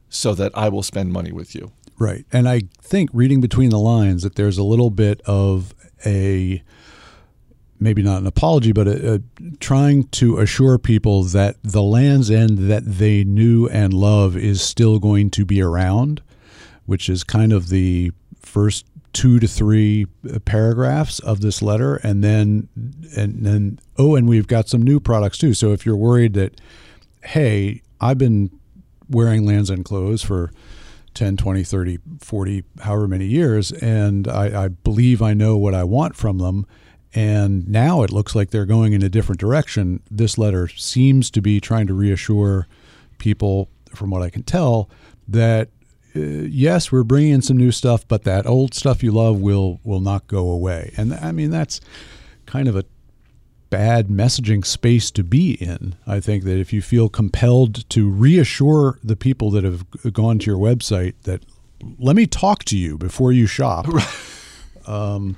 so 0.10 0.36
that 0.36 0.52
I 0.54 0.68
will 0.68 0.84
spend 0.84 1.14
money 1.14 1.32
with 1.32 1.56
you? 1.56 1.72
Right. 2.02 2.26
And 2.34 2.50
I 2.50 2.64
think 2.82 3.12
reading 3.14 3.42
between 3.42 3.70
the 3.70 3.78
lines 3.78 4.24
that 4.24 4.34
there's 4.34 4.58
a 4.58 4.64
little 4.64 4.90
bit 4.90 5.22
of 5.28 5.76
a 6.04 6.64
maybe 7.80 8.02
not 8.02 8.22
an 8.22 8.26
apology, 8.26 8.72
but 8.72 8.88
a, 8.88 9.14
a, 9.14 9.20
trying 9.60 10.06
to 10.06 10.40
assure 10.40 10.80
people 10.80 11.22
that 11.26 11.58
the 11.62 11.84
Lands' 11.84 12.32
End 12.32 12.58
that 12.72 12.86
they 12.86 13.24
knew 13.24 13.68
and 13.68 13.94
love 13.94 14.36
is 14.36 14.64
still 14.64 14.98
going 14.98 15.30
to 15.30 15.46
be 15.46 15.62
around, 15.62 16.24
which 16.88 17.08
is 17.08 17.24
kind 17.24 17.54
of 17.54 17.70
the 17.70 18.12
first 18.42 18.88
two 19.14 19.40
to 19.40 19.48
three 19.48 20.08
paragraphs 20.44 21.20
of 21.20 21.42
this 21.42 21.62
letter, 21.62 21.98
and 21.98 22.24
then 22.24 22.68
and 23.16 23.46
then 23.46 23.78
oh, 24.00 24.16
and 24.16 24.28
we've 24.28 24.48
got 24.48 24.68
some 24.68 24.82
new 24.82 25.00
products 25.00 25.38
too. 25.38 25.54
So 25.54 25.72
if 25.72 25.86
you're 25.86 25.96
worried 25.96 26.34
that, 26.34 26.60
hey, 27.26 27.84
I've 28.00 28.18
been 28.18 28.50
wearing 29.08 29.46
Lands' 29.46 29.70
End 29.70 29.86
clothes 29.86 30.24
for 30.24 30.52
10, 31.14 31.38
20, 31.38 31.64
30, 31.64 32.00
40, 32.20 32.64
however 32.82 33.08
many 33.08 33.26
years, 33.26 33.72
and 33.72 34.28
I, 34.28 34.66
I 34.66 34.68
believe 34.70 35.22
I 35.22 35.34
know 35.34 35.58
what 35.58 35.74
I 35.74 35.84
want 35.84 36.16
from 36.16 36.38
them 36.38 36.66
and 37.14 37.68
now 37.68 38.04
it 38.04 38.12
looks 38.12 38.36
like 38.36 38.52
they're 38.52 38.66
going 38.66 38.94
in 38.94 39.04
a 39.04 39.10
different 39.10 39.40
direction. 39.40 40.02
This 40.10 40.38
letter 40.38 40.68
seems 40.68 41.30
to 41.32 41.42
be 41.42 41.60
trying 41.60 41.88
to 41.88 41.94
reassure 41.94 42.68
people, 43.18 43.70
from 43.94 44.10
what 44.10 44.22
I 44.22 44.30
can 44.30 44.44
tell, 44.44 44.90
that 45.28 45.70
uh, 46.16 46.20
yes, 46.20 46.92
we're 46.92 47.04
bringing 47.04 47.34
in 47.34 47.42
some 47.42 47.58
new 47.58 47.72
stuff, 47.72 48.08
but 48.08 48.24
that 48.24 48.46
old 48.46 48.74
stuff 48.74 49.04
you 49.04 49.12
love 49.12 49.40
will 49.40 49.80
will 49.84 50.00
not 50.00 50.28
go 50.28 50.50
away. 50.50 50.94
And 50.98 51.14
I 51.14 51.32
mean 51.32 51.52
that's 51.52 51.82
kind 52.46 52.68
of 52.68 52.76
a 52.76 52.86
bad 53.72 54.10
messaging 54.10 54.64
space 54.64 55.10
to 55.10 55.24
be 55.24 55.54
in. 55.54 55.96
I 56.06 56.20
think 56.20 56.44
that 56.44 56.60
if 56.60 56.72
you 56.72 56.84
feel 56.84 57.10
compelled 57.10 57.90
to 57.90 58.08
reassure 58.08 59.00
the 59.04 59.16
people 59.16 59.50
that 59.52 59.64
have 59.64 59.86
gone 60.14 60.38
to 60.40 60.46
your 60.46 60.60
website 60.60 61.16
that 61.24 61.44
let 61.98 62.16
me 62.16 62.28
talk 62.28 62.64
to 62.66 62.78
you 62.78 62.98
before 62.98 63.32
you 63.32 63.48
shop. 63.48 63.88
um, 64.88 65.38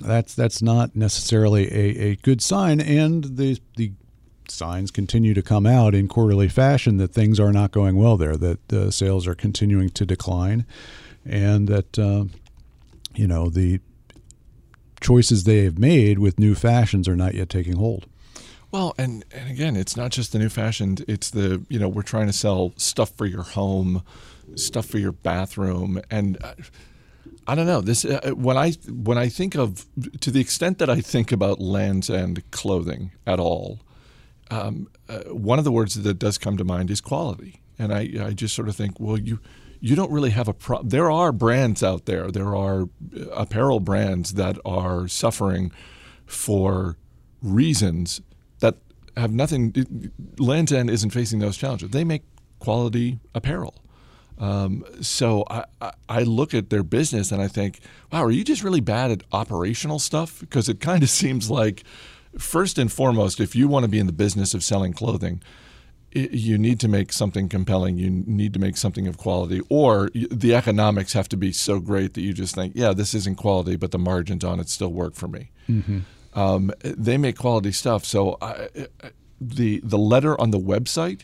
that's 0.00 0.34
that's 0.34 0.62
not 0.62 0.96
necessarily 0.96 1.66
a, 1.66 2.10
a 2.12 2.16
good 2.16 2.40
sign. 2.40 2.80
And 2.80 3.36
the 3.36 3.58
the 3.76 3.92
signs 4.48 4.90
continue 4.90 5.34
to 5.34 5.42
come 5.42 5.66
out 5.66 5.94
in 5.94 6.08
quarterly 6.08 6.48
fashion 6.48 6.96
that 6.98 7.12
things 7.12 7.38
are 7.40 7.52
not 7.52 7.72
going 7.72 7.96
well 7.96 8.16
there, 8.16 8.36
that 8.36 8.72
uh, 8.72 8.90
sales 8.90 9.26
are 9.26 9.34
continuing 9.34 9.90
to 9.90 10.06
decline, 10.06 10.64
and 11.26 11.68
that 11.68 11.98
uh, 11.98 12.24
you 13.14 13.26
know 13.26 13.50
the 13.50 13.80
choices 15.02 15.44
they 15.44 15.64
have 15.64 15.78
made 15.78 16.18
with 16.18 16.38
new 16.38 16.54
fashions 16.54 17.08
are 17.08 17.16
not 17.16 17.34
yet 17.34 17.48
taking 17.48 17.76
hold. 17.76 18.06
Well, 18.70 18.94
and, 18.96 19.24
and 19.32 19.50
again, 19.50 19.76
it's 19.76 19.96
not 19.96 20.12
just 20.12 20.32
the 20.32 20.38
new 20.38 20.48
fashion. 20.48 20.96
It's 21.06 21.30
the, 21.30 21.62
you 21.68 21.78
know, 21.78 21.88
we're 21.88 22.02
trying 22.02 22.28
to 22.28 22.32
sell 22.32 22.72
stuff 22.76 23.10
for 23.10 23.26
your 23.26 23.42
home, 23.42 24.02
stuff 24.54 24.86
for 24.86 24.98
your 24.98 25.12
bathroom. 25.12 26.00
And 26.10 26.42
uh, 26.42 26.54
I 27.46 27.54
don't 27.54 27.66
know 27.66 27.82
this 27.82 28.04
uh, 28.04 28.30
when 28.34 28.56
I 28.56 28.72
when 28.88 29.18
I 29.18 29.28
think 29.28 29.56
of 29.56 29.84
to 30.20 30.30
the 30.30 30.40
extent 30.40 30.78
that 30.78 30.88
I 30.88 31.00
think 31.00 31.32
about 31.32 31.60
Land's 31.60 32.08
and 32.08 32.48
clothing 32.50 33.12
at 33.26 33.40
all. 33.40 33.80
Um, 34.50 34.88
uh, 35.08 35.20
one 35.24 35.58
of 35.58 35.64
the 35.64 35.72
words 35.72 35.94
that 35.94 36.18
does 36.18 36.38
come 36.38 36.56
to 36.56 36.64
mind 36.64 36.90
is 36.90 37.00
quality, 37.00 37.60
and 37.78 37.92
I 37.92 38.08
I 38.20 38.32
just 38.32 38.54
sort 38.54 38.68
of 38.68 38.76
think, 38.76 39.00
well, 39.00 39.18
you 39.18 39.40
you 39.82 39.96
don't 39.96 40.12
really 40.12 40.30
have 40.30 40.46
a 40.46 40.54
problem. 40.54 40.90
There 40.90 41.10
are 41.10 41.32
brands 41.32 41.82
out 41.82 42.06
there. 42.06 42.30
There 42.30 42.54
are 42.54 42.88
apparel 43.32 43.80
brands 43.80 44.34
that 44.34 44.56
are 44.64 45.08
suffering 45.08 45.72
for 46.24 46.96
reasons 47.42 48.20
that 48.60 48.76
have 49.16 49.32
nothing. 49.32 50.12
Lands' 50.38 50.72
End 50.72 50.88
isn't 50.88 51.10
facing 51.10 51.40
those 51.40 51.56
challenges. 51.56 51.90
They 51.90 52.04
make 52.04 52.22
quality 52.60 53.18
apparel. 53.34 53.74
Um, 54.38 54.84
so 55.00 55.44
I, 55.50 55.64
I 56.08 56.22
look 56.22 56.54
at 56.54 56.70
their 56.70 56.84
business 56.84 57.32
and 57.32 57.42
I 57.42 57.48
think, 57.48 57.80
wow, 58.12 58.22
are 58.22 58.30
you 58.30 58.44
just 58.44 58.62
really 58.62 58.80
bad 58.80 59.10
at 59.10 59.24
operational 59.32 59.98
stuff? 59.98 60.38
Because 60.38 60.68
it 60.68 60.78
kind 60.78 61.02
of 61.02 61.10
seems 61.22 61.50
like, 61.50 61.82
first 62.38 62.78
and 62.78 62.90
foremost, 62.90 63.40
if 63.40 63.56
you 63.56 63.66
want 63.66 63.82
to 63.82 63.88
be 63.88 63.98
in 63.98 64.06
the 64.06 64.12
business 64.12 64.54
of 64.54 64.62
selling 64.62 64.92
clothing, 64.92 65.42
you 66.14 66.58
need 66.58 66.80
to 66.80 66.88
make 66.88 67.12
something 67.12 67.48
compelling. 67.48 67.96
You 67.96 68.10
need 68.10 68.52
to 68.54 68.58
make 68.58 68.76
something 68.76 69.06
of 69.06 69.16
quality, 69.18 69.60
or 69.68 70.10
the 70.14 70.54
economics 70.54 71.12
have 71.12 71.28
to 71.30 71.36
be 71.36 71.52
so 71.52 71.80
great 71.80 72.14
that 72.14 72.20
you 72.20 72.32
just 72.32 72.54
think, 72.54 72.74
yeah, 72.76 72.92
this 72.92 73.14
isn't 73.14 73.36
quality, 73.36 73.76
but 73.76 73.90
the 73.90 73.98
margins 73.98 74.44
on 74.44 74.60
it 74.60 74.68
still 74.68 74.92
work 74.92 75.14
for 75.14 75.28
me. 75.28 75.50
Mm-hmm. 75.68 76.00
Um, 76.34 76.72
they 76.82 77.18
make 77.18 77.36
quality 77.36 77.72
stuff. 77.72 78.04
So 78.04 78.38
I, 78.40 78.68
the 79.40 79.80
the 79.84 79.98
letter 79.98 80.40
on 80.40 80.50
the 80.50 80.58
website 80.58 81.22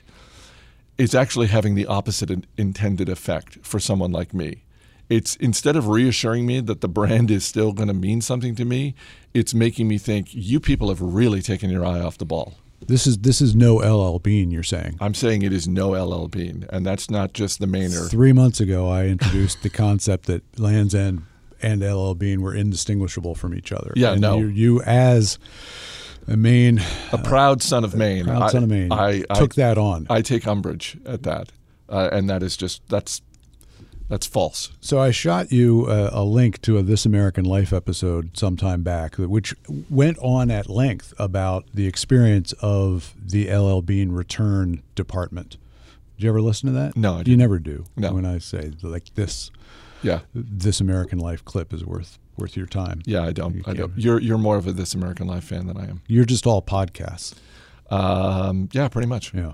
is 0.97 1.15
actually 1.15 1.47
having 1.47 1.75
the 1.75 1.87
opposite 1.87 2.31
intended 2.57 3.09
effect 3.09 3.59
for 3.63 3.79
someone 3.79 4.11
like 4.11 4.35
me. 4.35 4.65
It's 5.09 5.37
instead 5.37 5.77
of 5.77 5.89
reassuring 5.89 6.45
me 6.45 6.61
that 6.61 6.81
the 6.83 6.89
brand 6.89 7.31
is 7.31 7.45
still 7.45 7.73
going 7.73 7.89
to 7.89 7.95
mean 7.95 8.21
something 8.21 8.55
to 8.57 8.65
me, 8.65 8.95
it's 9.33 9.55
making 9.55 9.89
me 9.89 9.97
think 9.97 10.29
you 10.33 10.61
people 10.61 10.89
have 10.89 11.01
really 11.01 11.41
taken 11.41 11.71
your 11.71 11.87
eye 11.87 12.01
off 12.01 12.19
the 12.19 12.27
ball. 12.27 12.59
This 12.87 13.07
is 13.07 13.19
this 13.19 13.41
is 13.41 13.55
no 13.55 13.77
LL 13.77 14.19
Bean. 14.19 14.51
You're 14.51 14.63
saying? 14.63 14.97
I'm 15.01 15.15
saying 15.15 15.43
it 15.43 15.53
is 15.53 15.67
no 15.67 15.91
LL 15.91 16.29
Bean, 16.29 16.67
and 16.71 16.87
that's 16.87 17.11
not 17.11 17.33
just 17.33 17.59
the 17.59 17.67
Mainer. 17.67 18.09
Three 18.11 18.33
months 18.33 18.61
ago, 18.61 18.89
I 18.89 19.07
introduced 19.07 19.63
the 19.63 19.71
concept 19.71 20.27
that 20.27 20.59
Lands' 20.59 20.95
End 20.95 21.23
and 21.61 21.83
LL 21.83 22.15
Bean 22.15 22.41
were 22.41 22.55
indistinguishable 22.55 23.35
from 23.35 23.55
each 23.55 23.73
other. 23.73 23.93
Yeah, 23.97 24.13
and 24.13 24.21
no. 24.21 24.39
You, 24.39 24.47
you 24.47 24.83
as 24.83 25.39
a 26.27 26.37
Maine, 26.37 26.81
a 27.13 27.19
proud 27.19 27.63
son 27.63 27.85
of 27.85 27.95
Maine. 27.95 28.25
Proud 28.25 28.43
I, 28.43 28.49
son 28.49 28.63
of 28.63 28.71
Maine. 28.71 28.93
I, 28.93 29.25
I 29.29 29.39
took 29.39 29.55
that 29.57 29.77
on. 29.79 30.07
I 30.09 30.23
take 30.23 30.47
umbrage 30.47 30.97
at 31.05 31.25
that, 31.25 31.51
uh, 31.89 32.11
and 32.13 32.31
that 32.31 32.43
is 32.43 32.57
just 32.57 32.83
that's 32.89 33.23
that's 34.09 34.27
false. 34.27 34.71
So 34.81 34.99
I 34.99 35.11
shot 35.11 35.53
you 35.53 35.89
a, 35.89 36.11
a, 36.13 36.25
link 36.25 36.63
to 36.63 36.79
a 36.79 36.83
This 36.83 37.05
American 37.05 37.45
Life 37.45 37.73
episode 37.73 38.37
sometime 38.37 38.83
back, 38.83 39.17
which 39.17 39.55
went 39.91 40.19
on 40.21 40.51
at 40.51 40.69
length 40.69 41.13
about 41.19 41.67
the 41.75 41.87
experience 41.87 42.53
of 42.61 43.15
the 43.23 43.55
LL 43.55 43.81
Bean 43.83 44.13
return 44.13 44.83
department. 44.95 45.59
Did 46.17 46.25
you 46.25 46.31
ever 46.31 46.41
listen 46.41 46.67
to 46.69 46.73
that? 46.73 46.97
No, 46.97 47.23
you 47.25 47.37
never 47.37 47.59
do. 47.59 47.85
No. 47.97 48.13
When 48.13 48.25
I 48.25 48.39
say 48.39 48.73
like 48.83 49.15
this, 49.15 49.51
yeah, 50.03 50.21
This 50.35 50.81
American 50.81 51.19
Life 51.19 51.45
clip 51.45 51.73
is 51.73 51.85
worth 51.85 52.19
worth 52.37 52.57
your 52.57 52.67
time. 52.67 53.03
Yeah, 53.05 53.25
I 53.25 53.33
don't. 53.33 53.67
I 53.69 53.75
don't. 53.75 53.93
You're 53.97 54.21
you're 54.21 54.39
more 54.39 54.57
of 54.57 54.67
a 54.67 54.73
This 54.73 54.95
American 54.95 55.27
Life 55.27 55.45
fan 55.45 55.67
than 55.67 55.77
I 55.77 55.85
am. 55.85 56.03
You're 56.07 56.25
just 56.25 56.47
all 56.47 56.63
podcasts. 56.63 57.35
Um, 57.91 58.69
yeah, 58.73 58.89
pretty 58.89 59.09
much. 59.09 59.33
Yeah. 59.35 59.53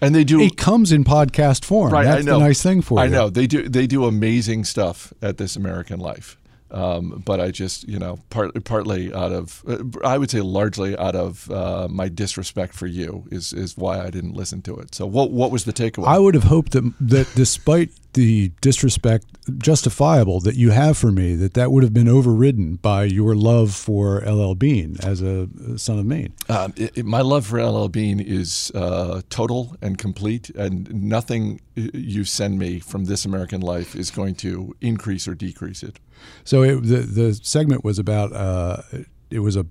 And 0.00 0.14
they 0.14 0.24
do. 0.24 0.40
It 0.40 0.56
comes 0.56 0.92
in 0.92 1.04
podcast 1.04 1.64
form. 1.64 1.92
Right. 1.92 2.04
That's 2.04 2.18
I 2.18 2.22
know. 2.22 2.38
the 2.38 2.44
nice 2.46 2.62
thing 2.62 2.82
for 2.82 2.98
I 2.98 3.04
you. 3.04 3.10
know 3.10 3.30
they 3.30 3.46
do. 3.46 3.68
They 3.68 3.86
do 3.86 4.04
amazing 4.04 4.64
stuff 4.64 5.12
at 5.22 5.38
This 5.38 5.56
American 5.56 6.00
Life. 6.00 6.36
Um, 6.70 7.22
but 7.24 7.40
I 7.40 7.52
just, 7.52 7.86
you 7.86 8.00
know, 8.00 8.18
part, 8.30 8.64
partly 8.64 9.14
out 9.14 9.30
of, 9.30 9.62
uh, 9.68 9.78
I 10.04 10.18
would 10.18 10.28
say 10.28 10.40
largely 10.40 10.98
out 10.98 11.14
of 11.14 11.48
uh, 11.48 11.86
my 11.88 12.08
disrespect 12.08 12.74
for 12.74 12.88
you 12.88 13.24
is 13.30 13.52
is 13.52 13.76
why 13.76 14.00
I 14.00 14.10
didn't 14.10 14.34
listen 14.34 14.60
to 14.62 14.76
it. 14.78 14.92
So 14.92 15.06
what 15.06 15.30
what 15.30 15.52
was 15.52 15.64
the 15.66 15.72
takeaway? 15.72 16.08
I 16.08 16.18
would 16.18 16.34
have 16.34 16.44
hoped 16.44 16.72
that 16.72 16.92
that 17.00 17.30
despite 17.36 17.90
the 18.14 18.52
disrespect, 18.60 19.26
justifiable 19.58 20.40
that 20.40 20.54
you 20.56 20.70
have 20.70 20.96
for 20.96 21.12
me, 21.12 21.34
that 21.36 21.54
that 21.54 21.70
would 21.70 21.82
have 21.82 21.92
been 21.92 22.08
overridden 22.08 22.76
by 22.76 23.04
your 23.04 23.34
love 23.34 23.74
for 23.74 24.20
LL 24.20 24.54
Bean 24.54 24.96
as 25.02 25.20
a 25.20 25.48
son 25.76 25.98
of 25.98 26.06
Maine. 26.06 26.32
Um, 26.48 26.72
it, 26.76 26.98
it, 26.98 27.04
my 27.04 27.20
love 27.20 27.46
for 27.46 27.62
LL 27.62 27.88
Bean 27.88 28.20
is 28.20 28.72
uh, 28.74 29.20
total 29.28 29.76
and 29.82 29.98
complete, 29.98 30.50
and 30.50 30.92
nothing 30.92 31.60
you 31.74 32.24
send 32.24 32.58
me 32.58 32.78
from 32.78 33.04
This 33.04 33.24
American 33.24 33.60
Life 33.60 33.94
is 33.94 34.10
going 34.10 34.36
to 34.36 34.74
increase 34.80 35.28
or 35.28 35.34
decrease 35.34 35.82
it. 35.82 36.00
So 36.44 36.62
it, 36.62 36.82
the 36.82 36.98
the 36.98 37.34
segment 37.34 37.84
was 37.84 37.98
about. 37.98 38.32
Uh, 38.32 38.82
it 39.30 39.40
was 39.40 39.56
a 39.56 39.66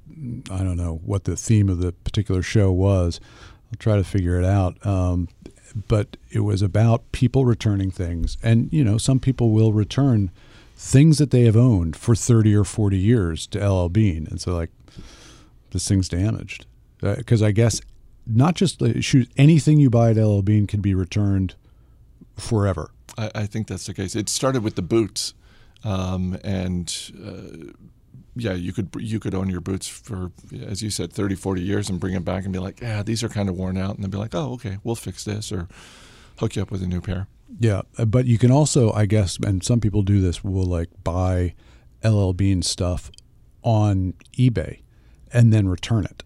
I 0.51 0.57
don't 0.57 0.77
know 0.77 1.00
what 1.05 1.23
the 1.23 1.38
theme 1.38 1.69
of 1.69 1.79
the 1.79 1.93
particular 1.93 2.41
show 2.41 2.71
was. 2.71 3.19
I'll 3.71 3.77
try 3.79 3.95
to 3.95 4.03
figure 4.03 4.38
it 4.38 4.45
out. 4.45 4.85
Um, 4.85 5.29
but 5.88 6.18
it 6.32 6.42
was 6.42 6.62
about 6.62 7.12
people 7.12 7.46
returning 7.46 7.92
things, 7.92 8.38
and 8.44 8.72
you 8.72 8.84
know 8.84 8.98
some 8.98 9.20
people 9.20 9.51
will 9.51 9.74
return 9.74 10.32
things 10.75 11.18
that 11.18 11.32
they 11.32 11.44
have 11.44 11.56
owned 11.56 11.96
for 11.96 12.15
thirty 12.15 12.56
or 12.56 12.63
forty 12.63 12.98
years 12.98 13.48
to 13.48 13.68
LL 13.68 13.89
Bean, 13.89 14.27
and 14.30 14.39
so 14.39 14.53
like 14.53 14.72
this 15.72 15.88
thing's 15.88 16.10
damaged 16.10 16.65
because 17.01 17.42
uh, 17.42 17.48
I 17.48 17.51
guess 17.51 17.82
not 18.25 18.56
just 18.56 18.80
the 18.80 19.01
shoes 19.01 19.27
anything 19.38 19.80
you 19.80 19.89
buy 19.89 20.12
at 20.12 20.18
LL 20.18 20.42
Bean 20.42 20.68
can 20.68 20.82
be 20.82 20.94
returned 20.94 21.56
forever. 22.38 22.92
I, 23.18 23.32
I 23.36 23.46
think 23.46 23.68
that's 23.68 23.86
the 23.86 23.94
case. 23.94 24.15
It 24.15 24.30
started 24.30 24.63
with 24.63 24.75
the 24.75 24.82
boots, 24.82 25.34
um, 25.84 26.38
and 26.44 27.12
uh, 27.24 27.72
yeah, 28.35 28.53
you 28.53 28.73
could 28.73 28.89
you 28.97 29.19
could 29.19 29.35
own 29.35 29.49
your 29.49 29.61
boots 29.61 29.87
for, 29.87 30.31
as 30.65 30.81
you 30.81 30.89
said, 30.89 31.13
30, 31.13 31.35
40 31.35 31.61
years 31.61 31.89
and 31.89 31.99
bring 31.99 32.13
them 32.13 32.23
back 32.23 32.43
and 32.43 32.53
be 32.53 32.59
like, 32.59 32.81
yeah, 32.81 33.03
these 33.03 33.23
are 33.23 33.29
kind 33.29 33.49
of 33.49 33.55
worn 33.55 33.77
out, 33.77 33.95
and 33.95 34.03
then 34.03 34.09
be 34.09 34.17
like, 34.17 34.33
oh, 34.33 34.53
okay, 34.53 34.77
we'll 34.83 34.95
fix 34.95 35.23
this 35.23 35.51
or 35.51 35.67
hook 36.39 36.55
you 36.55 36.61
up 36.61 36.71
with 36.71 36.81
a 36.81 36.87
new 36.87 37.01
pair. 37.01 37.27
Yeah, 37.59 37.81
uh, 37.97 38.05
but 38.05 38.25
you 38.25 38.37
can 38.37 38.51
also, 38.51 38.91
I 38.91 39.05
guess, 39.05 39.37
and 39.37 39.63
some 39.63 39.79
people 39.79 40.01
do 40.01 40.19
this, 40.21 40.43
will 40.43 40.65
like 40.65 40.89
buy 41.03 41.53
LL 42.03 42.31
Bean 42.31 42.61
stuff 42.61 43.11
on 43.61 44.13
eBay 44.37 44.81
and 45.31 45.53
then 45.53 45.67
return 45.67 46.05
it. 46.05 46.23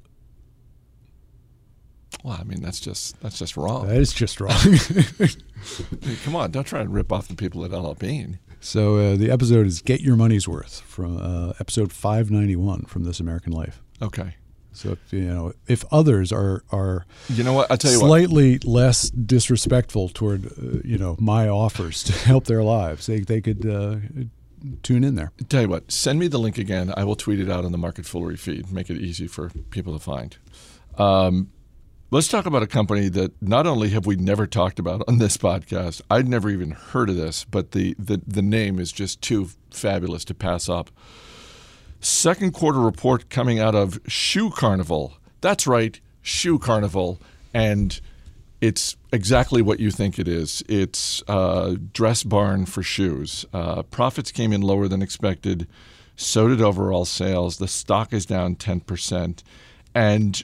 Well, 2.23 2.37
I 2.39 2.43
mean, 2.43 2.61
that's 2.61 2.79
just 2.79 3.19
that's 3.21 3.37
just 3.37 3.57
wrong. 3.57 3.87
That 3.87 3.97
is 3.97 4.13
just 4.13 4.39
wrong. 4.41 4.57
Come 6.23 6.35
on, 6.35 6.51
don't 6.51 6.65
try 6.65 6.81
and 6.81 6.93
rip 6.93 7.11
off 7.11 7.27
the 7.27 7.35
people 7.35 7.63
at 7.63 7.71
LL 7.71 7.93
Bean. 7.93 8.39
So 8.59 8.97
uh, 8.97 9.15
the 9.15 9.29
episode 9.31 9.65
is 9.67 9.81
"Get 9.81 10.01
Your 10.01 10.15
Money's 10.15 10.47
Worth" 10.47 10.81
from 10.81 11.17
uh, 11.17 11.53
episode 11.59 11.91
591 11.91 12.83
from 12.83 13.03
This 13.03 13.19
American 13.19 13.53
Life. 13.53 13.81
Okay. 14.01 14.35
So 14.73 14.91
if 14.91 15.11
you 15.11 15.21
know 15.21 15.53
if 15.67 15.83
others 15.91 16.31
are 16.31 16.63
are 16.71 17.05
You 17.29 17.43
know 17.43 17.53
what? 17.53 17.71
I'll 17.71 17.77
tell 17.77 17.91
you 17.91 17.99
what. 17.99 18.07
slightly 18.07 18.59
less 18.59 19.09
disrespectful 19.09 20.09
toward 20.09 20.45
uh, 20.45 20.81
you 20.83 20.99
know 20.99 21.15
my 21.19 21.47
offers 21.47 22.03
to 22.03 22.13
help 22.13 22.45
their 22.45 22.63
lives, 22.63 23.07
they 23.07 23.21
they 23.21 23.41
could 23.41 23.65
uh, 23.65 23.95
tune 24.83 25.03
in 25.03 25.15
there. 25.15 25.31
Tell 25.49 25.63
you 25.63 25.69
what. 25.69 25.91
Send 25.91 26.19
me 26.19 26.27
the 26.27 26.37
link 26.37 26.57
again. 26.59 26.93
I 26.95 27.05
will 27.05 27.15
tweet 27.15 27.39
it 27.39 27.49
out 27.49 27.65
on 27.65 27.71
the 27.71 27.77
Market 27.77 28.05
Foolery 28.05 28.37
feed. 28.37 28.71
Make 28.71 28.89
it 28.91 28.97
easy 28.97 29.25
for 29.27 29.49
people 29.71 29.93
to 29.97 29.99
find. 30.03 30.37
Um, 30.97 31.51
let's 32.11 32.27
talk 32.27 32.45
about 32.45 32.63
a 32.63 32.67
company 32.67 33.09
that 33.09 33.39
not 33.41 33.67
only 33.67 33.89
have 33.89 34.05
we 34.05 34.15
never 34.15 34.47
talked 34.47 34.79
about 34.79 35.03
on 35.07 35.17
this 35.17 35.37
podcast. 35.37 36.01
I'd 36.09 36.27
never 36.27 36.49
even 36.49 36.71
heard 36.71 37.09
of 37.09 37.15
this, 37.15 37.43
but 37.45 37.71
the 37.71 37.95
the, 37.99 38.21
the 38.25 38.41
name 38.41 38.79
is 38.79 38.91
just 38.91 39.21
too 39.21 39.49
fabulous 39.71 40.25
to 40.25 40.33
pass 40.33 40.69
up. 40.69 40.89
Second 41.99 42.53
quarter 42.53 42.79
report 42.79 43.29
coming 43.29 43.59
out 43.59 43.75
of 43.75 43.99
Shoe 44.07 44.51
Carnival. 44.51 45.17
That's 45.41 45.65
right, 45.65 45.99
Shoe 46.21 46.59
Carnival, 46.59 47.19
and 47.53 47.99
it's 48.61 48.95
exactly 49.11 49.61
what 49.61 49.79
you 49.79 49.91
think 49.91 50.17
it 50.17 50.27
is. 50.27 50.63
It's 50.67 51.21
dress 51.93 52.23
barn 52.23 52.65
for 52.65 52.83
shoes. 52.83 53.45
Uh, 53.53 53.83
profits 53.83 54.31
came 54.31 54.51
in 54.53 54.61
lower 54.61 54.87
than 54.87 55.01
expected. 55.01 55.67
So 56.15 56.47
did 56.47 56.61
overall 56.61 57.05
sales. 57.05 57.57
The 57.57 57.67
stock 57.67 58.11
is 58.11 58.25
down 58.25 58.55
10%. 58.55 59.43
And, 59.93 60.43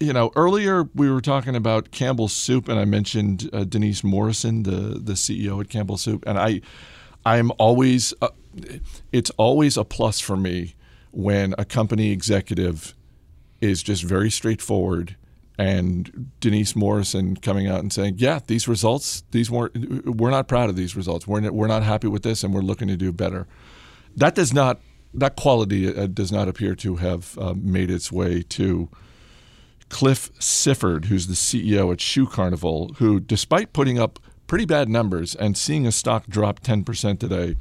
you 0.00 0.14
know, 0.14 0.32
earlier 0.34 0.88
we 0.94 1.10
were 1.10 1.20
talking 1.20 1.54
about 1.54 1.90
Campbell's 1.90 2.32
Soup, 2.32 2.68
and 2.68 2.80
I 2.80 2.86
mentioned 2.86 3.50
uh, 3.52 3.64
Denise 3.64 4.02
Morrison, 4.02 4.62
the, 4.62 4.98
the 4.98 5.12
CEO 5.12 5.60
at 5.60 5.68
Campbell's 5.68 6.00
Soup. 6.00 6.24
And 6.26 6.38
I, 6.38 6.62
I'm 7.26 7.52
always, 7.58 8.14
uh, 8.22 8.28
it's 9.12 9.30
always 9.36 9.76
a 9.76 9.84
plus 9.84 10.18
for 10.18 10.36
me 10.36 10.74
when 11.10 11.54
a 11.58 11.64
company 11.64 12.10
executive 12.10 12.94
is 13.60 13.82
just 13.82 14.02
very 14.02 14.30
straightforward 14.30 15.16
and 15.58 16.30
Denise 16.40 16.74
Morrison 16.74 17.36
coming 17.36 17.66
out 17.66 17.80
and 17.80 17.92
saying, 17.92 18.14
"Yeah, 18.16 18.40
these 18.46 18.66
results, 18.66 19.24
these 19.30 19.50
weren't. 19.50 20.06
We're 20.06 20.30
not 20.30 20.48
proud 20.48 20.70
of 20.70 20.76
these 20.76 20.96
results. 20.96 21.26
We're 21.26 21.40
not, 21.40 21.52
we're 21.52 21.66
not 21.66 21.82
happy 21.82 22.08
with 22.08 22.22
this, 22.22 22.42
and 22.42 22.54
we're 22.54 22.62
looking 22.62 22.88
to 22.88 22.96
do 22.96 23.12
better." 23.12 23.46
That 24.16 24.34
does 24.34 24.54
not 24.54 24.80
that 25.12 25.36
quality 25.36 25.94
uh, 25.94 26.06
does 26.06 26.32
not 26.32 26.48
appear 26.48 26.74
to 26.76 26.96
have 26.96 27.36
uh, 27.36 27.52
made 27.54 27.90
its 27.90 28.10
way 28.10 28.42
to 28.42 28.88
Cliff 29.90 30.32
Sifford, 30.38 31.06
who's 31.06 31.26
the 31.26 31.34
CEO 31.34 31.92
at 31.92 32.00
Shoe 32.00 32.26
Carnival, 32.26 32.94
who, 32.96 33.20
despite 33.20 33.74
putting 33.74 33.98
up 33.98 34.18
pretty 34.46 34.64
bad 34.64 34.88
numbers 34.88 35.34
and 35.34 35.58
seeing 35.58 35.86
a 35.86 35.92
stock 35.92 36.26
drop 36.26 36.60
10% 36.60 37.18
today, 37.18 37.56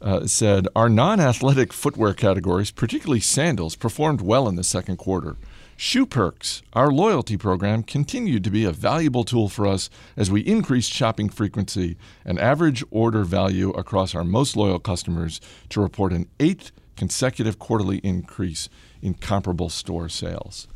uh, 0.00 0.26
said 0.26 0.68
our 0.76 0.88
non 0.88 1.18
athletic 1.18 1.72
footwear 1.72 2.12
categories, 2.12 2.70
particularly 2.70 3.20
sandals, 3.20 3.74
performed 3.74 4.20
well 4.20 4.46
in 4.46 4.54
the 4.54 4.62
second 4.62 4.98
quarter. 4.98 5.36
Shoe 5.76 6.06
Perks, 6.06 6.62
our 6.74 6.92
loyalty 6.92 7.36
program, 7.36 7.82
continued 7.82 8.44
to 8.44 8.50
be 8.50 8.64
a 8.64 8.70
valuable 8.70 9.24
tool 9.24 9.48
for 9.48 9.66
us 9.66 9.90
as 10.16 10.30
we 10.30 10.42
increased 10.42 10.92
shopping 10.92 11.28
frequency 11.28 11.96
and 12.24 12.38
average 12.38 12.84
order 12.90 13.24
value 13.24 13.70
across 13.70 14.14
our 14.14 14.22
most 14.22 14.56
loyal 14.56 14.78
customers 14.78 15.40
to 15.70 15.80
report 15.80 16.12
an 16.12 16.28
eighth 16.38 16.70
consecutive 16.96 17.58
quarterly 17.58 17.98
increase 17.98 18.68
in 19.02 19.14
comparable 19.14 19.68
store 19.68 20.08
sales. 20.08 20.68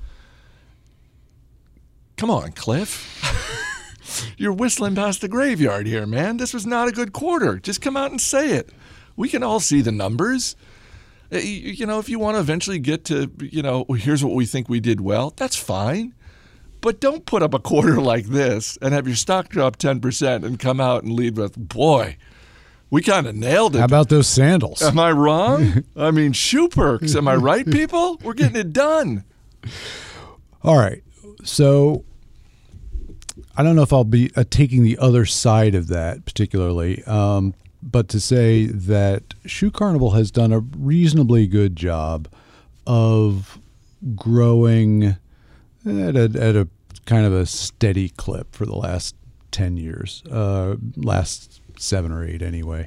Come 2.18 2.30
on, 2.30 2.52
Cliff. 2.52 4.34
You're 4.36 4.52
whistling 4.52 4.94
past 4.94 5.20
the 5.20 5.28
graveyard 5.28 5.86
here, 5.86 6.06
man. 6.06 6.36
This 6.36 6.52
was 6.52 6.66
not 6.66 6.88
a 6.88 6.92
good 6.92 7.12
quarter. 7.12 7.58
Just 7.58 7.80
come 7.80 7.96
out 7.96 8.10
and 8.10 8.20
say 8.20 8.50
it. 8.52 8.70
We 9.16 9.28
can 9.28 9.42
all 9.42 9.60
see 9.60 9.80
the 9.82 9.92
numbers. 9.92 10.56
Uh, 11.32 11.38
You 11.38 11.70
you 11.72 11.86
know, 11.86 11.98
if 11.98 12.08
you 12.08 12.18
want 12.18 12.34
to 12.36 12.40
eventually 12.40 12.78
get 12.78 13.04
to, 13.06 13.30
you 13.40 13.62
know, 13.62 13.84
here's 13.96 14.24
what 14.24 14.34
we 14.34 14.46
think 14.46 14.68
we 14.68 14.80
did 14.80 15.00
well, 15.00 15.32
that's 15.36 15.56
fine. 15.56 16.14
But 16.80 17.00
don't 17.00 17.24
put 17.26 17.42
up 17.42 17.54
a 17.54 17.58
quarter 17.58 18.00
like 18.12 18.26
this 18.26 18.76
and 18.82 18.92
have 18.94 19.06
your 19.06 19.16
stock 19.16 19.48
drop 19.48 19.76
10% 19.78 20.44
and 20.44 20.58
come 20.58 20.80
out 20.80 21.02
and 21.04 21.12
lead 21.12 21.36
with, 21.36 21.56
boy, 21.56 22.16
we 22.90 23.02
kind 23.02 23.26
of 23.26 23.34
nailed 23.36 23.76
it. 23.76 23.80
How 23.80 23.84
about 23.84 24.08
those 24.08 24.26
sandals? 24.28 24.82
Am 24.82 24.98
I 24.98 25.12
wrong? 25.12 25.84
I 25.96 26.10
mean, 26.10 26.32
shoe 26.32 26.68
perks. 26.68 27.14
Am 27.14 27.28
I 27.28 27.36
right, 27.36 27.66
people? 27.66 28.18
We're 28.24 28.34
getting 28.34 28.56
it 28.56 28.72
done. 28.72 29.24
All 30.62 30.76
right. 30.78 31.02
So 31.44 32.04
I 33.58 33.64
don't 33.64 33.74
know 33.74 33.82
if 33.82 33.92
I'll 33.92 34.04
be 34.04 34.30
uh, 34.36 34.44
taking 34.48 34.84
the 34.84 34.96
other 34.98 35.26
side 35.26 35.74
of 35.74 35.88
that 35.88 36.24
particularly, 36.24 37.02
um, 37.04 37.54
but 37.82 38.08
to 38.10 38.20
say 38.20 38.66
that 38.66 39.34
Shoe 39.46 39.72
Carnival 39.72 40.12
has 40.12 40.30
done 40.30 40.52
a 40.52 40.60
reasonably 40.60 41.48
good 41.48 41.74
job 41.74 42.28
of 42.86 43.58
growing 44.14 45.16
at 45.84 46.16
a, 46.16 46.30
at 46.38 46.54
a 46.54 46.68
kind 47.04 47.26
of 47.26 47.32
a 47.32 47.46
steady 47.46 48.10
clip 48.10 48.54
for 48.54 48.64
the 48.64 48.76
last 48.76 49.16
10 49.50 49.76
years, 49.76 50.22
uh, 50.30 50.76
last 50.96 51.60
seven 51.76 52.12
or 52.12 52.24
eight 52.24 52.42
anyway. 52.42 52.86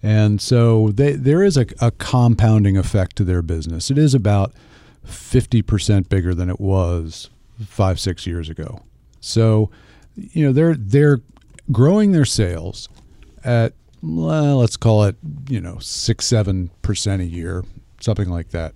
And 0.00 0.40
so 0.40 0.90
they, 0.90 1.14
there 1.14 1.42
is 1.42 1.56
a, 1.56 1.66
a 1.80 1.90
compounding 1.90 2.76
effect 2.76 3.16
to 3.16 3.24
their 3.24 3.42
business. 3.42 3.90
It 3.90 3.98
is 3.98 4.14
about 4.14 4.52
50% 5.04 6.08
bigger 6.08 6.36
than 6.36 6.48
it 6.48 6.60
was 6.60 7.30
five, 7.66 7.98
six 7.98 8.28
years 8.28 8.48
ago. 8.48 8.82
So, 9.18 9.70
you 10.16 10.46
know, 10.46 10.52
they're, 10.52 10.74
they're 10.74 11.20
growing 11.72 12.12
their 12.12 12.24
sales 12.24 12.88
at, 13.42 13.74
well, 14.02 14.58
let's 14.58 14.76
call 14.76 15.04
it, 15.04 15.16
you 15.48 15.60
know, 15.60 15.78
six, 15.78 16.26
7% 16.26 17.20
a 17.20 17.24
year, 17.24 17.64
something 18.00 18.28
like 18.28 18.50
that. 18.50 18.74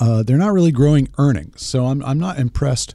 Uh, 0.00 0.22
they're 0.22 0.38
not 0.38 0.52
really 0.52 0.72
growing 0.72 1.08
earnings. 1.18 1.64
So 1.64 1.86
I'm, 1.86 2.02
I'm 2.04 2.18
not 2.18 2.38
impressed 2.38 2.94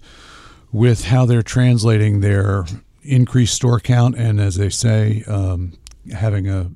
with 0.71 1.05
how 1.05 1.25
they're 1.25 1.43
translating 1.43 2.21
their 2.21 2.65
increased 3.03 3.55
store 3.55 3.79
count 3.79 4.15
and, 4.15 4.39
as 4.39 4.55
they 4.55 4.69
say, 4.69 5.23
um, 5.27 5.73
having 6.11 6.47
a 6.47 6.71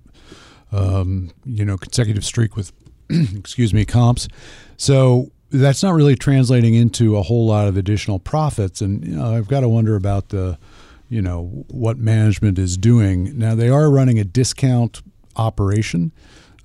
um, 0.74 1.30
you 1.46 1.64
know 1.64 1.78
consecutive 1.78 2.26
streak 2.26 2.56
with 2.56 2.74
excuse 3.10 3.74
me 3.74 3.86
comps. 3.86 4.28
So 4.76 5.32
that's 5.54 5.84
not 5.84 5.94
really 5.94 6.16
translating 6.16 6.74
into 6.74 7.16
a 7.16 7.22
whole 7.22 7.46
lot 7.46 7.68
of 7.68 7.78
additional 7.78 8.20
profits. 8.20 8.82
And 8.82 9.06
you 9.06 9.16
know 9.16 9.36
I've 9.36 9.48
got 9.48 9.62
to 9.62 9.70
wonder 9.70 9.96
about 9.96 10.30
the 10.30 10.58
you 11.10 11.22
know 11.22 11.66
what 11.70 11.98
management 11.98 12.58
is 12.58 12.76
doing 12.76 13.38
now. 13.38 13.56
They 13.56 13.70
are 13.70 13.90
running 13.92 14.20
a 14.20 14.24
discount 14.24 15.02
operation, 15.36 16.12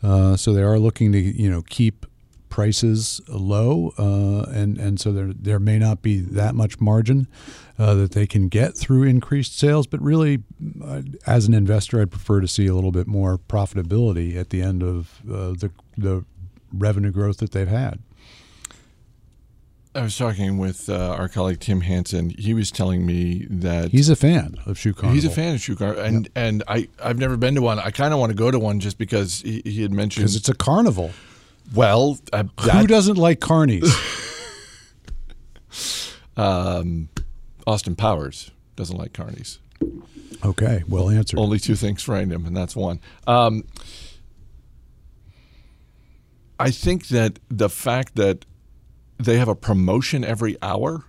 uh, 0.02 0.36
so 0.36 0.52
they 0.52 0.62
are 0.62 0.78
looking 0.78 1.12
to 1.12 1.18
you 1.18 1.50
know 1.50 1.62
keep 1.62 2.06
prices 2.48 3.20
low, 3.28 3.92
uh, 3.98 4.50
and 4.50 4.78
and 4.78 4.98
so 4.98 5.12
there 5.12 5.32
there 5.34 5.60
may 5.60 5.78
not 5.78 6.00
be 6.00 6.18
that 6.20 6.54
much 6.54 6.80
margin 6.80 7.28
uh, 7.78 7.94
that 7.94 8.12
they 8.12 8.26
can 8.26 8.48
get 8.48 8.74
through 8.76 9.02
increased 9.02 9.58
sales. 9.58 9.86
But 9.86 10.00
really, 10.00 10.42
uh, 10.82 11.02
as 11.26 11.46
an 11.46 11.52
investor, 11.52 12.00
I'd 12.00 12.10
prefer 12.10 12.40
to 12.40 12.48
see 12.48 12.66
a 12.66 12.74
little 12.74 12.92
bit 12.92 13.06
more 13.06 13.36
profitability 13.36 14.34
at 14.34 14.48
the 14.48 14.62
end 14.62 14.82
of 14.82 15.20
uh, 15.28 15.52
the 15.52 15.70
the 15.98 16.24
revenue 16.72 17.10
growth 17.10 17.36
that 17.38 17.52
they've 17.52 17.68
had. 17.68 18.00
I 19.94 20.02
was 20.02 20.16
talking 20.16 20.58
with 20.58 20.88
uh, 20.88 21.16
our 21.18 21.28
colleague 21.28 21.60
Tim 21.60 21.80
Hanson. 21.80 22.30
He 22.30 22.54
was 22.54 22.70
telling 22.70 23.04
me 23.06 23.46
that 23.50 23.90
He's 23.90 24.08
a 24.08 24.16
fan 24.16 24.56
of 24.66 24.78
Shoe 24.78 24.92
Carnival. 24.92 25.14
He's 25.14 25.24
a 25.24 25.30
fan 25.30 25.54
of 25.54 25.60
Shoe 25.60 25.76
Carnival, 25.76 26.04
and 26.04 26.28
and 26.36 26.62
I 26.68 26.88
I've 27.02 27.18
never 27.18 27.36
been 27.36 27.54
to 27.56 27.62
one. 27.62 27.78
I 27.78 27.90
kind 27.90 28.12
of 28.12 28.20
want 28.20 28.30
to 28.30 28.36
go 28.36 28.50
to 28.50 28.58
one 28.58 28.80
just 28.80 28.98
because 28.98 29.40
he, 29.40 29.62
he 29.64 29.82
had 29.82 29.92
mentioned. 29.92 30.24
because 30.24 30.36
it's 30.36 30.48
a 30.48 30.54
carnival. 30.54 31.10
well, 31.74 32.18
uh, 32.32 32.44
Who 32.72 32.86
doesn't 32.86 33.16
like 33.16 33.40
carnies? 33.40 33.88
um, 36.36 37.08
Austin 37.66 37.96
Powers 37.96 38.50
doesn't 38.76 38.96
like 38.96 39.12
carnies. 39.12 39.58
okay, 40.44 40.84
well 40.86 41.08
answered. 41.10 41.38
Only 41.38 41.58
two 41.58 41.74
things 41.76 42.02
frighten 42.02 42.30
him, 42.30 42.46
and 42.46 42.56
that's 42.56 42.76
one. 42.76 43.00
Um, 43.26 43.64
I 46.60 46.70
think 46.70 47.08
that 47.08 47.38
the 47.48 47.68
fact 47.68 48.16
that 48.16 48.44
they 49.18 49.38
have 49.38 49.48
a 49.48 49.54
promotion 49.54 50.24
every 50.24 50.56
hour 50.62 51.04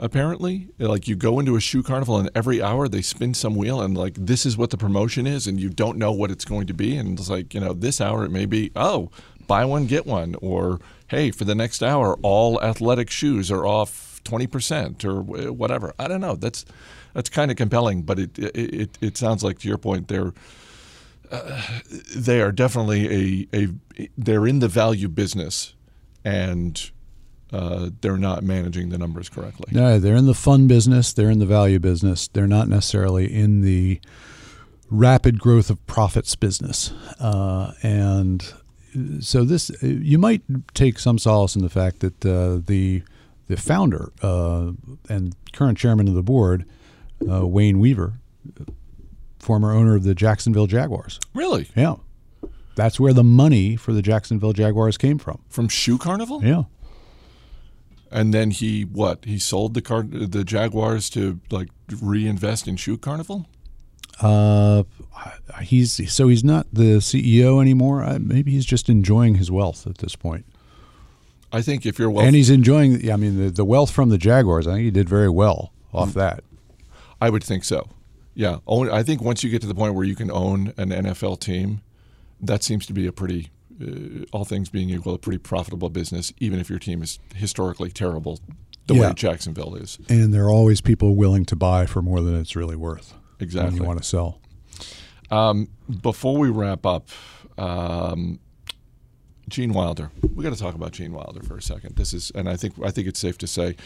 apparently. 0.00 0.68
Like 0.78 1.06
you 1.08 1.16
go 1.16 1.38
into 1.38 1.56
a 1.56 1.60
shoe 1.60 1.82
carnival 1.82 2.18
and 2.18 2.30
every 2.34 2.60
hour 2.60 2.88
they 2.88 3.02
spin 3.02 3.34
some 3.34 3.54
wheel 3.54 3.80
and 3.80 3.96
like 3.96 4.14
this 4.14 4.44
is 4.44 4.56
what 4.56 4.70
the 4.70 4.76
promotion 4.76 5.26
is 5.26 5.46
and 5.46 5.60
you 5.60 5.70
don't 5.70 5.98
know 5.98 6.12
what 6.12 6.30
it's 6.30 6.44
going 6.44 6.66
to 6.66 6.74
be 6.74 6.96
and 6.96 7.18
it's 7.18 7.30
like, 7.30 7.54
you 7.54 7.60
know, 7.60 7.72
this 7.72 8.00
hour 8.00 8.24
it 8.24 8.30
may 8.30 8.46
be, 8.46 8.70
oh, 8.76 9.10
buy 9.46 9.64
one 9.64 9.86
get 9.86 10.06
one 10.06 10.34
or 10.40 10.80
hey, 11.08 11.30
for 11.30 11.44
the 11.44 11.54
next 11.54 11.82
hour 11.82 12.18
all 12.22 12.60
athletic 12.62 13.10
shoes 13.10 13.50
are 13.50 13.66
off 13.66 14.20
20% 14.24 15.04
or 15.04 15.22
whatever. 15.52 15.94
I 15.98 16.08
don't 16.08 16.20
know. 16.20 16.34
That's 16.34 16.64
that's 17.12 17.30
kind 17.30 17.50
of 17.50 17.56
compelling, 17.56 18.02
but 18.02 18.18
it 18.18 18.38
it 18.38 18.98
it 19.00 19.16
sounds 19.16 19.44
like 19.44 19.58
to 19.60 19.68
your 19.68 19.78
point 19.78 20.08
they're 20.08 20.32
uh, 21.30 21.62
they 22.14 22.40
are 22.40 22.52
definitely 22.52 23.46
a, 23.52 23.68
a 23.98 24.08
they're 24.18 24.46
in 24.46 24.58
the 24.58 24.68
value 24.68 25.08
business 25.08 25.74
and 26.24 26.90
uh, 27.54 27.90
they're 28.00 28.16
not 28.16 28.42
managing 28.42 28.88
the 28.88 28.98
numbers 28.98 29.28
correctly. 29.28 29.66
No, 29.70 30.00
they're 30.00 30.16
in 30.16 30.26
the 30.26 30.34
fun 30.34 30.66
business. 30.66 31.12
They're 31.12 31.30
in 31.30 31.38
the 31.38 31.46
value 31.46 31.78
business. 31.78 32.26
They're 32.26 32.48
not 32.48 32.68
necessarily 32.68 33.32
in 33.32 33.60
the 33.60 34.00
rapid 34.90 35.38
growth 35.38 35.70
of 35.70 35.84
profits 35.86 36.34
business. 36.34 36.92
Uh, 37.20 37.72
and 37.82 38.44
so 39.20 39.44
this, 39.44 39.70
you 39.82 40.18
might 40.18 40.42
take 40.74 40.98
some 40.98 41.16
solace 41.16 41.54
in 41.54 41.62
the 41.62 41.70
fact 41.70 42.00
that 42.00 42.26
uh, 42.26 42.60
the 42.66 43.02
the 43.46 43.56
founder 43.58 44.10
uh, 44.22 44.72
and 45.10 45.36
current 45.52 45.76
chairman 45.76 46.08
of 46.08 46.14
the 46.14 46.22
board, 46.22 46.64
uh, 47.30 47.46
Wayne 47.46 47.78
Weaver, 47.78 48.14
former 49.38 49.70
owner 49.70 49.94
of 49.94 50.02
the 50.02 50.14
Jacksonville 50.14 50.66
Jaguars. 50.66 51.20
Really? 51.34 51.68
Yeah. 51.76 51.96
That's 52.74 52.98
where 52.98 53.12
the 53.12 53.22
money 53.22 53.76
for 53.76 53.92
the 53.92 54.00
Jacksonville 54.00 54.54
Jaguars 54.54 54.96
came 54.96 55.18
from. 55.18 55.42
From 55.50 55.68
Shoe 55.68 55.98
Carnival? 55.98 56.42
Yeah 56.42 56.64
and 58.14 58.32
then 58.32 58.52
he 58.52 58.82
what? 58.82 59.24
He 59.24 59.38
sold 59.40 59.74
the 59.74 59.82
car 59.82 60.04
the 60.04 60.44
Jaguars 60.44 61.10
to 61.10 61.40
like 61.50 61.68
reinvest 62.00 62.68
in 62.68 62.76
Shoe 62.76 62.96
Carnival. 62.96 63.46
Uh, 64.20 64.84
he's 65.60 66.12
so 66.12 66.28
he's 66.28 66.44
not 66.44 66.68
the 66.72 66.98
CEO 66.98 67.60
anymore. 67.60 68.06
maybe 68.20 68.52
he's 68.52 68.64
just 68.64 68.88
enjoying 68.88 69.34
his 69.34 69.50
wealth 69.50 69.86
at 69.88 69.98
this 69.98 70.14
point. 70.14 70.46
I 71.52 71.60
think 71.60 71.84
if 71.84 71.98
you're 71.98 72.08
wealth, 72.08 72.26
and 72.26 72.36
he's 72.36 72.50
enjoying. 72.50 73.00
Yeah, 73.00 73.14
I 73.14 73.16
mean, 73.16 73.36
the, 73.36 73.50
the 73.50 73.64
wealth 73.64 73.90
from 73.90 74.10
the 74.10 74.18
Jaguars. 74.18 74.68
I 74.68 74.74
think 74.74 74.84
he 74.84 74.90
did 74.92 75.08
very 75.08 75.28
well 75.28 75.72
off 75.92 76.10
mm. 76.10 76.14
that. 76.14 76.44
I 77.20 77.30
would 77.30 77.42
think 77.42 77.64
so. 77.64 77.88
Yeah, 78.36 78.58
I 78.68 79.02
think 79.02 79.22
once 79.22 79.42
you 79.42 79.50
get 79.50 79.60
to 79.62 79.68
the 79.68 79.74
point 79.74 79.94
where 79.94 80.04
you 80.04 80.16
can 80.16 80.30
own 80.30 80.72
an 80.76 80.90
NFL 80.90 81.40
team, 81.40 81.82
that 82.40 82.62
seems 82.62 82.86
to 82.86 82.92
be 82.92 83.06
a 83.06 83.12
pretty 83.12 83.50
uh, 83.80 84.24
all 84.32 84.44
things 84.44 84.68
being 84.68 84.90
equal, 84.90 85.14
a 85.14 85.18
pretty 85.18 85.38
profitable 85.38 85.90
business, 85.90 86.32
even 86.38 86.60
if 86.60 86.70
your 86.70 86.78
team 86.78 87.02
is 87.02 87.18
historically 87.34 87.90
terrible, 87.90 88.40
the 88.86 88.94
yeah. 88.94 89.08
way 89.08 89.14
Jacksonville 89.14 89.74
is. 89.74 89.98
And 90.08 90.32
there 90.32 90.44
are 90.44 90.50
always 90.50 90.80
people 90.80 91.16
willing 91.16 91.44
to 91.46 91.56
buy 91.56 91.86
for 91.86 92.02
more 92.02 92.20
than 92.20 92.38
it's 92.38 92.54
really 92.54 92.76
worth. 92.76 93.14
Exactly. 93.40 93.72
When 93.72 93.82
you 93.82 93.86
want 93.86 93.98
to 93.98 94.04
sell. 94.04 94.40
Um, 95.30 95.68
before 96.02 96.36
we 96.38 96.50
wrap 96.50 96.86
up, 96.86 97.08
um, 97.58 98.38
Gene 99.48 99.72
Wilder. 99.72 100.10
We 100.34 100.42
got 100.42 100.52
to 100.52 100.58
talk 100.58 100.74
about 100.74 100.92
Gene 100.92 101.12
Wilder 101.12 101.42
for 101.42 101.56
a 101.56 101.62
second. 101.62 101.96
This 101.96 102.14
is, 102.14 102.30
and 102.34 102.48
I 102.48 102.56
think 102.56 102.74
I 102.82 102.90
think 102.90 103.08
it's 103.08 103.20
safe 103.20 103.38
to 103.38 103.46
say 103.46 103.76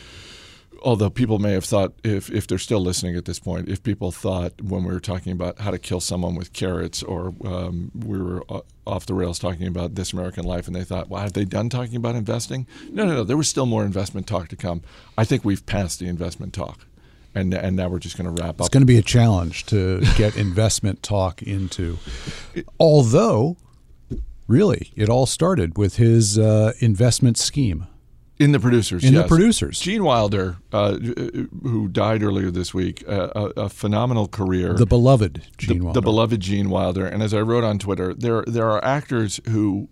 although 0.82 1.10
people 1.10 1.38
may 1.38 1.52
have 1.52 1.64
thought, 1.64 1.92
if, 2.04 2.30
if 2.30 2.46
they're 2.46 2.58
still 2.58 2.80
listening 2.80 3.16
at 3.16 3.24
this 3.24 3.38
point, 3.38 3.68
if 3.68 3.82
people 3.82 4.12
thought 4.12 4.60
when 4.60 4.84
we 4.84 4.92
were 4.92 5.00
talking 5.00 5.32
about 5.32 5.58
how 5.60 5.70
to 5.70 5.78
kill 5.78 6.00
someone 6.00 6.34
with 6.34 6.52
carrots, 6.52 7.02
or 7.02 7.34
um, 7.44 7.90
we 7.94 8.18
were 8.18 8.42
uh, 8.48 8.60
off 8.86 9.06
the 9.06 9.14
rails 9.14 9.38
talking 9.38 9.66
about 9.66 9.94
This 9.94 10.12
American 10.12 10.44
Life, 10.44 10.66
and 10.66 10.74
they 10.74 10.84
thought, 10.84 11.08
well, 11.08 11.22
have 11.22 11.32
they 11.32 11.44
done 11.44 11.68
talking 11.68 11.96
about 11.96 12.14
investing? 12.14 12.66
No, 12.90 13.04
no, 13.04 13.14
no. 13.14 13.24
There 13.24 13.36
was 13.36 13.48
still 13.48 13.66
more 13.66 13.84
investment 13.84 14.26
talk 14.26 14.48
to 14.48 14.56
come. 14.56 14.82
I 15.16 15.24
think 15.24 15.44
we've 15.44 15.64
passed 15.66 15.98
the 16.00 16.06
investment 16.06 16.52
talk. 16.52 16.86
And, 17.34 17.52
and 17.54 17.76
now 17.76 17.88
we're 17.88 17.98
just 17.98 18.16
going 18.16 18.34
to 18.34 18.42
wrap 18.42 18.54
up. 18.54 18.60
It's 18.60 18.68
going 18.70 18.82
to 18.82 18.86
be 18.86 18.98
a 18.98 19.02
challenge 19.02 19.66
to 19.66 20.00
get 20.16 20.36
investment 20.36 21.02
talk 21.02 21.42
into. 21.42 21.98
Although, 22.80 23.58
really, 24.48 24.90
it 24.96 25.08
all 25.08 25.26
started 25.26 25.76
with 25.76 25.96
his 25.96 26.38
uh, 26.38 26.72
investment 26.80 27.36
scheme. 27.36 27.86
In 28.38 28.52
the 28.52 28.60
producers, 28.60 29.02
in 29.02 29.14
yes. 29.14 29.22
the 29.24 29.28
producers, 29.28 29.80
Gene 29.80 30.04
Wilder, 30.04 30.58
uh, 30.72 30.96
who 30.96 31.88
died 31.88 32.22
earlier 32.22 32.52
this 32.52 32.72
week, 32.72 33.02
uh, 33.08 33.30
a, 33.34 33.62
a, 33.62 33.68
phenomenal 33.68 34.28
career. 34.28 34.74
The 34.74 34.86
beloved 34.86 35.42
Gene 35.56 35.78
the, 35.78 35.84
Wilder. 35.86 35.98
The 35.98 36.02
beloved 36.02 36.40
Gene 36.40 36.70
Wilder, 36.70 37.04
and 37.04 37.20
as 37.20 37.34
I 37.34 37.40
wrote 37.40 37.64
on 37.64 37.80
Twitter, 37.80 38.14
there 38.14 38.44
there 38.46 38.70
are 38.70 38.84
actors 38.84 39.40
who 39.48 39.88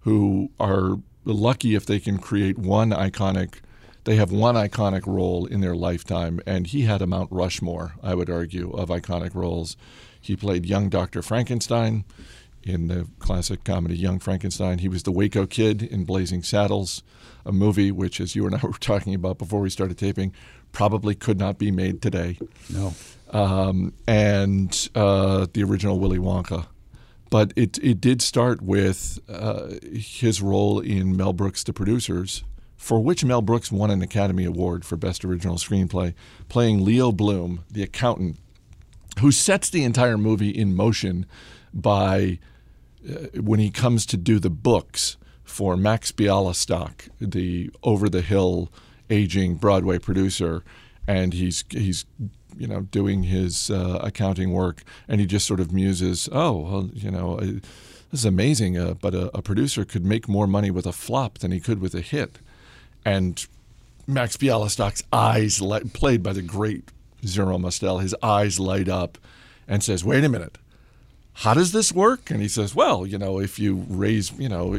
who 0.00 0.50
are 0.58 0.96
lucky 1.26 1.74
if 1.74 1.84
they 1.84 2.00
can 2.00 2.18
create 2.18 2.58
one 2.58 2.90
iconic. 2.90 3.56
They 4.04 4.16
have 4.16 4.32
one 4.32 4.54
iconic 4.54 5.06
role 5.06 5.44
in 5.44 5.60
their 5.60 5.76
lifetime, 5.76 6.40
and 6.46 6.68
he 6.68 6.82
had 6.82 7.02
a 7.02 7.06
Mount 7.06 7.30
Rushmore, 7.30 7.96
I 8.02 8.14
would 8.14 8.30
argue, 8.30 8.70
of 8.70 8.88
iconic 8.88 9.34
roles. 9.34 9.76
He 10.18 10.36
played 10.36 10.64
young 10.64 10.88
Dr. 10.88 11.20
Frankenstein 11.20 12.04
in 12.62 12.88
the 12.88 13.08
classic 13.18 13.62
comedy 13.62 13.96
Young 13.96 14.18
Frankenstein. 14.18 14.78
He 14.78 14.88
was 14.88 15.02
the 15.02 15.12
Waco 15.12 15.46
Kid 15.46 15.82
in 15.82 16.04
Blazing 16.04 16.42
Saddles 16.42 17.02
a 17.44 17.52
movie 17.52 17.90
which, 17.90 18.20
as 18.20 18.34
you 18.34 18.46
and 18.46 18.54
I 18.54 18.60
were 18.62 18.72
talking 18.72 19.14
about 19.14 19.38
before 19.38 19.60
we 19.60 19.70
started 19.70 19.98
taping, 19.98 20.32
probably 20.72 21.14
could 21.14 21.38
not 21.38 21.58
be 21.58 21.70
made 21.70 22.02
today. 22.02 22.38
No. 22.68 22.94
Um, 23.30 23.92
and 24.06 24.88
uh, 24.94 25.46
the 25.52 25.62
original 25.62 25.98
Willy 25.98 26.18
Wonka. 26.18 26.66
But 27.30 27.52
it, 27.54 27.78
it 27.78 28.00
did 28.00 28.22
start 28.22 28.60
with 28.60 29.20
uh, 29.28 29.68
his 29.92 30.42
role 30.42 30.80
in 30.80 31.16
Mel 31.16 31.32
Brooks' 31.32 31.62
The 31.62 31.72
Producers, 31.72 32.42
for 32.76 32.98
which 32.98 33.24
Mel 33.24 33.40
Brooks 33.40 33.70
won 33.70 33.90
an 33.90 34.02
Academy 34.02 34.44
Award 34.44 34.84
for 34.84 34.96
Best 34.96 35.24
Original 35.24 35.54
Screenplay, 35.56 36.14
playing 36.48 36.84
Leo 36.84 37.12
Bloom, 37.12 37.64
the 37.70 37.84
accountant, 37.84 38.36
who 39.20 39.30
sets 39.30 39.70
the 39.70 39.84
entire 39.84 40.18
movie 40.18 40.50
in 40.50 40.74
motion 40.74 41.24
by 41.72 42.40
uh, 43.08 43.40
when 43.40 43.60
he 43.60 43.70
comes 43.70 44.06
to 44.06 44.16
do 44.16 44.40
the 44.40 44.50
books 44.50 45.16
for 45.50 45.76
Max 45.76 46.12
Bialystock, 46.12 47.08
the 47.20 47.70
over 47.82 48.08
the 48.08 48.22
hill 48.22 48.70
aging 49.10 49.56
Broadway 49.56 49.98
producer, 49.98 50.62
and 51.06 51.34
he's 51.34 51.64
he's 51.70 52.06
you 52.56 52.66
know 52.66 52.82
doing 52.82 53.24
his 53.24 53.70
uh, 53.70 53.98
accounting 54.02 54.52
work, 54.52 54.82
and 55.08 55.20
he 55.20 55.26
just 55.26 55.46
sort 55.46 55.60
of 55.60 55.72
muses, 55.72 56.28
"Oh, 56.32 56.56
well, 56.58 56.90
you 56.94 57.10
know." 57.10 57.40
This 58.10 58.22
is 58.22 58.26
amazing, 58.26 58.76
uh, 58.76 58.94
but 58.94 59.14
a, 59.14 59.30
a, 59.38 59.40
producer 59.40 59.84
could 59.84 60.04
make 60.04 60.28
more 60.28 60.48
money 60.48 60.72
with 60.72 60.84
a 60.84 60.90
flop 60.90 61.38
than 61.38 61.52
he 61.52 61.60
could 61.60 61.80
with 61.80 61.94
a 61.94 62.00
hit. 62.00 62.40
And 63.04 63.46
Max 64.04 64.36
Bialystock's 64.36 65.04
eyes, 65.12 65.60
light, 65.60 65.92
played 65.92 66.20
by 66.20 66.32
the 66.32 66.42
great 66.42 66.88
Zero 67.24 67.56
Mostel, 67.56 67.98
his 67.98 68.12
eyes 68.20 68.58
light 68.58 68.88
up 68.88 69.16
and 69.68 69.84
says, 69.84 70.04
Wait 70.04 70.24
a 70.24 70.28
minute, 70.28 70.58
how 71.34 71.54
does 71.54 71.70
this 71.70 71.92
work? 71.92 72.32
And 72.32 72.42
he 72.42 72.48
says, 72.48 72.74
Well, 72.74 73.06
you 73.06 73.16
know, 73.16 73.38
if 73.38 73.60
you 73.60 73.86
raise, 73.88 74.32
you 74.32 74.48
know, 74.48 74.76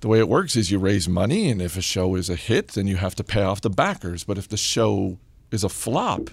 the 0.00 0.08
way 0.08 0.18
it 0.18 0.28
works 0.28 0.56
is 0.56 0.70
you 0.70 0.78
raise 0.78 1.08
money, 1.08 1.50
and 1.50 1.60
if 1.60 1.76
a 1.76 1.82
show 1.82 2.14
is 2.14 2.30
a 2.30 2.36
hit, 2.36 2.68
then 2.68 2.86
you 2.86 2.96
have 2.96 3.14
to 3.16 3.24
pay 3.24 3.42
off 3.42 3.60
the 3.60 3.70
backers. 3.70 4.24
But 4.24 4.38
if 4.38 4.48
the 4.48 4.56
show 4.56 5.18
is 5.50 5.62
a 5.62 5.68
flop, 5.68 6.30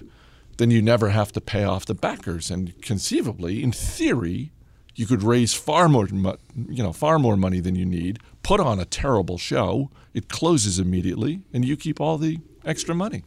then 0.56 0.70
you 0.70 0.80
never 0.80 1.10
have 1.10 1.32
to 1.32 1.40
pay 1.40 1.64
off 1.64 1.86
the 1.86 1.94
backers. 1.94 2.50
And 2.50 2.80
conceivably, 2.82 3.62
in 3.62 3.72
theory, 3.72 4.52
you 4.94 5.06
could 5.06 5.22
raise 5.22 5.54
far 5.54 5.88
more, 5.88 6.08
you 6.08 6.82
know, 6.82 6.92
far 6.92 7.18
more 7.18 7.36
money 7.36 7.60
than 7.60 7.76
you 7.76 7.84
need, 7.84 8.18
put 8.42 8.58
on 8.58 8.80
a 8.80 8.84
terrible 8.84 9.38
show, 9.38 9.90
it 10.14 10.28
closes 10.28 10.78
immediately, 10.78 11.42
and 11.52 11.64
you 11.64 11.76
keep 11.76 12.00
all 12.00 12.18
the 12.18 12.38
extra 12.64 12.94
money. 12.94 13.22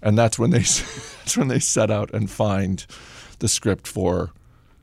And 0.00 0.16
that's 0.16 0.38
when 0.38 0.50
they 0.50 0.58
that's 0.62 1.36
when 1.36 1.48
they 1.48 1.58
set 1.58 1.90
out 1.90 2.10
and 2.14 2.30
find 2.30 2.86
the 3.40 3.48
script 3.48 3.86
for 3.86 4.30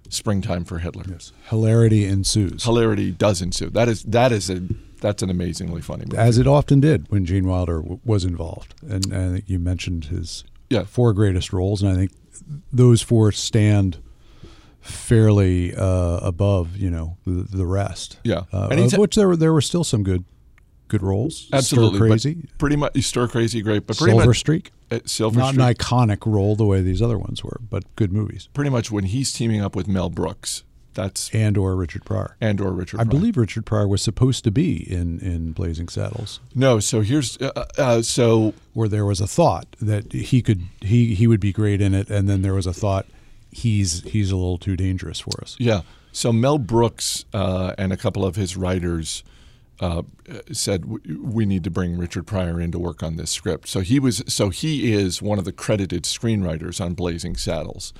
Springtime 0.09 0.65
for 0.65 0.79
Hitler. 0.79 1.03
Yes. 1.09 1.31
Hilarity 1.49 2.05
ensues. 2.05 2.63
Hilarity 2.63 3.11
does 3.11 3.41
ensue. 3.41 3.69
That 3.69 3.87
is 3.87 4.03
that 4.03 4.31
is 4.31 4.49
a 4.49 4.61
that's 4.99 5.21
an 5.21 5.29
amazingly 5.29 5.81
funny 5.81 6.05
movie. 6.05 6.17
As 6.17 6.37
it 6.37 6.47
often 6.47 6.79
did 6.79 7.09
when 7.11 7.25
Gene 7.25 7.47
Wilder 7.47 7.81
w- 7.81 7.99
was 8.03 8.25
involved. 8.25 8.73
And, 8.81 9.05
and 9.11 9.15
I 9.15 9.33
think 9.33 9.49
you 9.49 9.59
mentioned 9.59 10.05
his 10.05 10.43
yeah. 10.69 10.83
four 10.83 11.13
greatest 11.13 11.53
roles, 11.53 11.81
and 11.81 11.91
I 11.91 11.95
think 11.95 12.11
those 12.71 13.01
four 13.01 13.31
stand 13.31 13.97
fairly 14.81 15.75
uh, 15.75 16.17
above, 16.21 16.77
you 16.77 16.89
know, 16.89 17.17
the, 17.25 17.43
the 17.43 17.65
rest. 17.65 18.19
Yeah, 18.23 18.43
uh, 18.53 18.69
of 18.69 18.97
which 18.97 19.15
there 19.15 19.27
were 19.27 19.37
there 19.37 19.53
were 19.53 19.61
still 19.61 19.83
some 19.83 20.03
good 20.03 20.25
good 20.87 21.03
roles. 21.03 21.49
Absolutely, 21.53 21.97
Stir 21.99 22.07
crazy, 22.07 22.37
pretty 22.57 22.75
much 22.75 22.97
stir 23.03 23.27
crazy, 23.27 23.61
great, 23.61 23.85
but 23.87 23.97
pretty 23.97 24.11
Silver 24.11 24.27
much, 24.27 24.39
Streak. 24.39 24.71
Uh, 24.91 24.99
Silver 25.05 25.39
Not 25.39 25.53
Streak. 25.55 25.67
an 25.67 25.73
iconic 25.75 26.25
role 26.25 26.55
the 26.55 26.65
way 26.65 26.81
these 26.81 27.01
other 27.01 27.17
ones 27.17 27.43
were, 27.43 27.59
but 27.69 27.83
good 27.95 28.11
movies. 28.13 28.47
Pretty 28.53 28.69
much 28.69 28.91
when 28.91 29.05
he's 29.05 29.33
teaming 29.33 29.61
up 29.61 29.75
with 29.75 29.87
Mel 29.87 30.09
Brooks, 30.09 30.63
that's 30.93 31.29
and 31.33 31.57
or 31.57 31.75
Richard 31.75 32.05
Pryor. 32.05 32.35
And 32.41 32.59
or 32.61 32.71
Richard. 32.71 32.99
I 32.99 33.03
Pryor. 33.03 33.11
believe 33.11 33.37
Richard 33.37 33.65
Pryor 33.65 33.87
was 33.87 34.01
supposed 34.01 34.43
to 34.45 34.51
be 34.51 34.89
in 34.91 35.19
in 35.19 35.51
Blazing 35.51 35.89
Saddles. 35.89 36.39
No, 36.55 36.79
so 36.79 37.01
here's 37.01 37.37
uh, 37.41 37.65
uh, 37.77 38.01
so 38.01 38.53
where 38.73 38.87
there 38.87 39.05
was 39.05 39.21
a 39.21 39.27
thought 39.27 39.67
that 39.81 40.11
he 40.13 40.41
could 40.41 40.63
he 40.81 41.13
he 41.13 41.27
would 41.27 41.39
be 41.39 41.51
great 41.51 41.81
in 41.81 41.93
it, 41.93 42.09
and 42.09 42.27
then 42.27 42.41
there 42.41 42.53
was 42.53 42.65
a 42.65 42.73
thought 42.73 43.05
he's 43.51 44.01
he's 44.03 44.31
a 44.31 44.35
little 44.35 44.57
too 44.57 44.75
dangerous 44.75 45.19
for 45.19 45.39
us. 45.41 45.55
Yeah. 45.59 45.81
So 46.11 46.33
Mel 46.33 46.57
Brooks 46.57 47.25
uh, 47.33 47.75
and 47.77 47.93
a 47.93 47.97
couple 47.97 48.25
of 48.25 48.35
his 48.35 48.57
writers 48.57 49.23
uh, 49.79 50.01
said 50.51 50.85
we 50.85 51.45
need 51.45 51.63
to 51.63 51.71
bring 51.71 51.97
Richard 51.97 52.25
Pryor 52.25 52.59
in 52.59 52.71
to 52.71 52.79
work 52.79 53.03
on 53.03 53.15
this 53.15 53.31
script. 53.31 53.67
So 53.67 53.81
he 53.81 53.99
was 53.99 54.23
so 54.27 54.49
he 54.49 54.93
is 54.93 55.21
one 55.21 55.39
of 55.39 55.45
the 55.45 55.51
credited 55.51 56.03
screenwriters 56.03 56.83
on 56.83 56.93
Blazing 56.93 57.35
Saddles, 57.35 57.93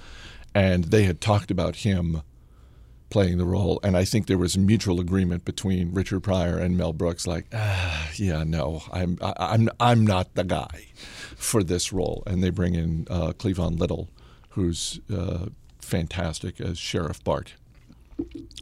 and 0.55 0.85
they 0.85 1.03
had 1.03 1.21
talked 1.21 1.51
about 1.51 1.77
him 1.77 2.21
playing 3.09 3.37
the 3.37 3.45
role, 3.45 3.79
and 3.83 3.95
I 3.95 4.03
think 4.03 4.27
there 4.27 4.37
was 4.37 4.57
mutual 4.57 4.99
agreement 4.99 5.45
between 5.45 5.93
Richard 5.93 6.21
Pryor 6.21 6.57
and 6.57 6.77
Mel 6.77 6.93
Brooks, 6.93 7.25
like, 7.25 7.45
ah, 7.53 8.09
yeah, 8.15 8.43
no, 8.43 8.83
I'm 8.91 9.17
I'm 9.21 9.69
I'm 9.79 10.05
not 10.05 10.35
the 10.35 10.43
guy 10.43 10.87
for 11.35 11.63
this 11.63 11.93
role, 11.93 12.23
and 12.27 12.43
they 12.43 12.49
bring 12.49 12.75
in 12.75 13.07
uh, 13.09 13.31
Cleavon 13.33 13.79
Little, 13.79 14.09
who's 14.49 14.99
uh, 15.13 15.47
fantastic 15.79 16.59
as 16.59 16.77
Sheriff 16.77 17.23
Bart. 17.23 17.53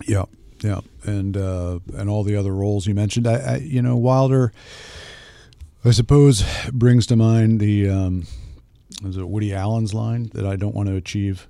Yeah, 0.06 0.26
yeah, 0.62 0.82
and 1.04 1.36
uh, 1.38 1.80
and 1.96 2.10
all 2.10 2.24
the 2.24 2.36
other 2.36 2.54
roles 2.54 2.88
you 2.88 2.96
mentioned. 2.96 3.28
I, 3.28 3.36
I, 3.36 3.56
you 3.58 3.82
know, 3.82 3.96
Wilder, 3.98 4.54
I 5.84 5.92
suppose, 5.92 6.44
brings 6.72 7.06
to 7.08 7.16
mind 7.16 7.60
the 7.60 7.90
um, 7.90 8.28
is 9.04 9.18
it 9.18 9.28
Woody 9.28 9.54
Allen's 9.54 9.94
line 9.94 10.30
that 10.34 10.46
I 10.46 10.56
don't 10.56 10.76
want 10.76 10.90
to 10.90 10.96
achieve 10.96 11.48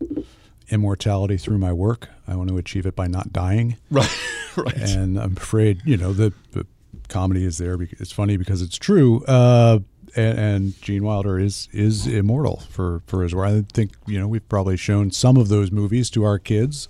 immortality 0.70 1.38
through 1.38 1.58
my 1.58 1.72
work. 1.72 2.10
I 2.28 2.36
want 2.36 2.50
to 2.50 2.58
achieve 2.58 2.86
it 2.86 2.96
by 2.96 3.08
not 3.08 3.32
dying. 3.32 3.78
Right, 3.92 4.74
right. 4.74 4.78
And 4.78 5.20
I'm 5.20 5.36
afraid, 5.36 5.82
you 5.84 5.98
know, 5.98 6.14
the, 6.14 6.32
the 6.52 6.66
comedy 7.10 7.44
is 7.44 7.58
there. 7.58 7.78
Because 7.78 8.00
it's 8.00 8.12
funny 8.12 8.38
because 8.38 8.62
it's 8.62 8.78
true. 8.78 9.22
Uh, 9.26 9.80
and, 10.16 10.40
and, 10.40 10.82
Gene 10.82 11.04
Wilder 11.04 11.38
is 11.38 11.68
is 11.74 12.08
immortal 12.08 12.64
for 12.70 13.02
for 13.06 13.22
his 13.24 13.36
work. 13.36 13.50
I 13.50 13.64
think 13.74 13.92
you 14.08 14.18
know 14.18 14.30
we've 14.30 14.48
probably 14.48 14.78
shown 14.78 15.12
some 15.12 15.36
of 15.36 15.50
those 15.50 15.72
movies 15.72 16.10
to 16.12 16.24
our 16.24 16.40
kids. 16.40 16.88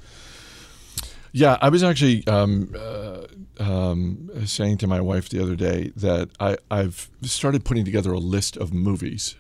Yeah, 1.35 1.57
I 1.61 1.67
was 1.67 1.83
actually 1.83 2.25
um, 2.27 2.73
uh, 2.73 3.25
um, 3.59 4.29
saying 4.45 4.77
to 4.77 4.87
my 4.87 5.01
wife 5.01 5.27
the 5.27 5.43
other 5.43 5.57
day 5.57 5.91
that 5.97 6.29
I, 6.39 6.57
have 6.71 7.09
started 7.23 7.65
putting 7.65 7.83
together 7.83 8.13
a 8.13 8.19
list 8.19 8.55
of 8.55 8.73
movies 8.73 9.35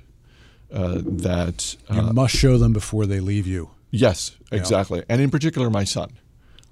uh, 0.73 0.99
that 1.05 1.77
you 1.89 2.01
uh, 2.01 2.11
must 2.11 2.35
show 2.35 2.57
them 2.57 2.73
before 2.73 3.05
they 3.05 3.21
leave 3.21 3.47
you. 3.47 3.69
Yes, 3.91 4.35
exactly, 4.51 4.99
yeah. 4.99 5.05
and 5.07 5.21
in 5.21 5.31
particular, 5.31 5.69
my 5.69 5.85
son. 5.85 6.09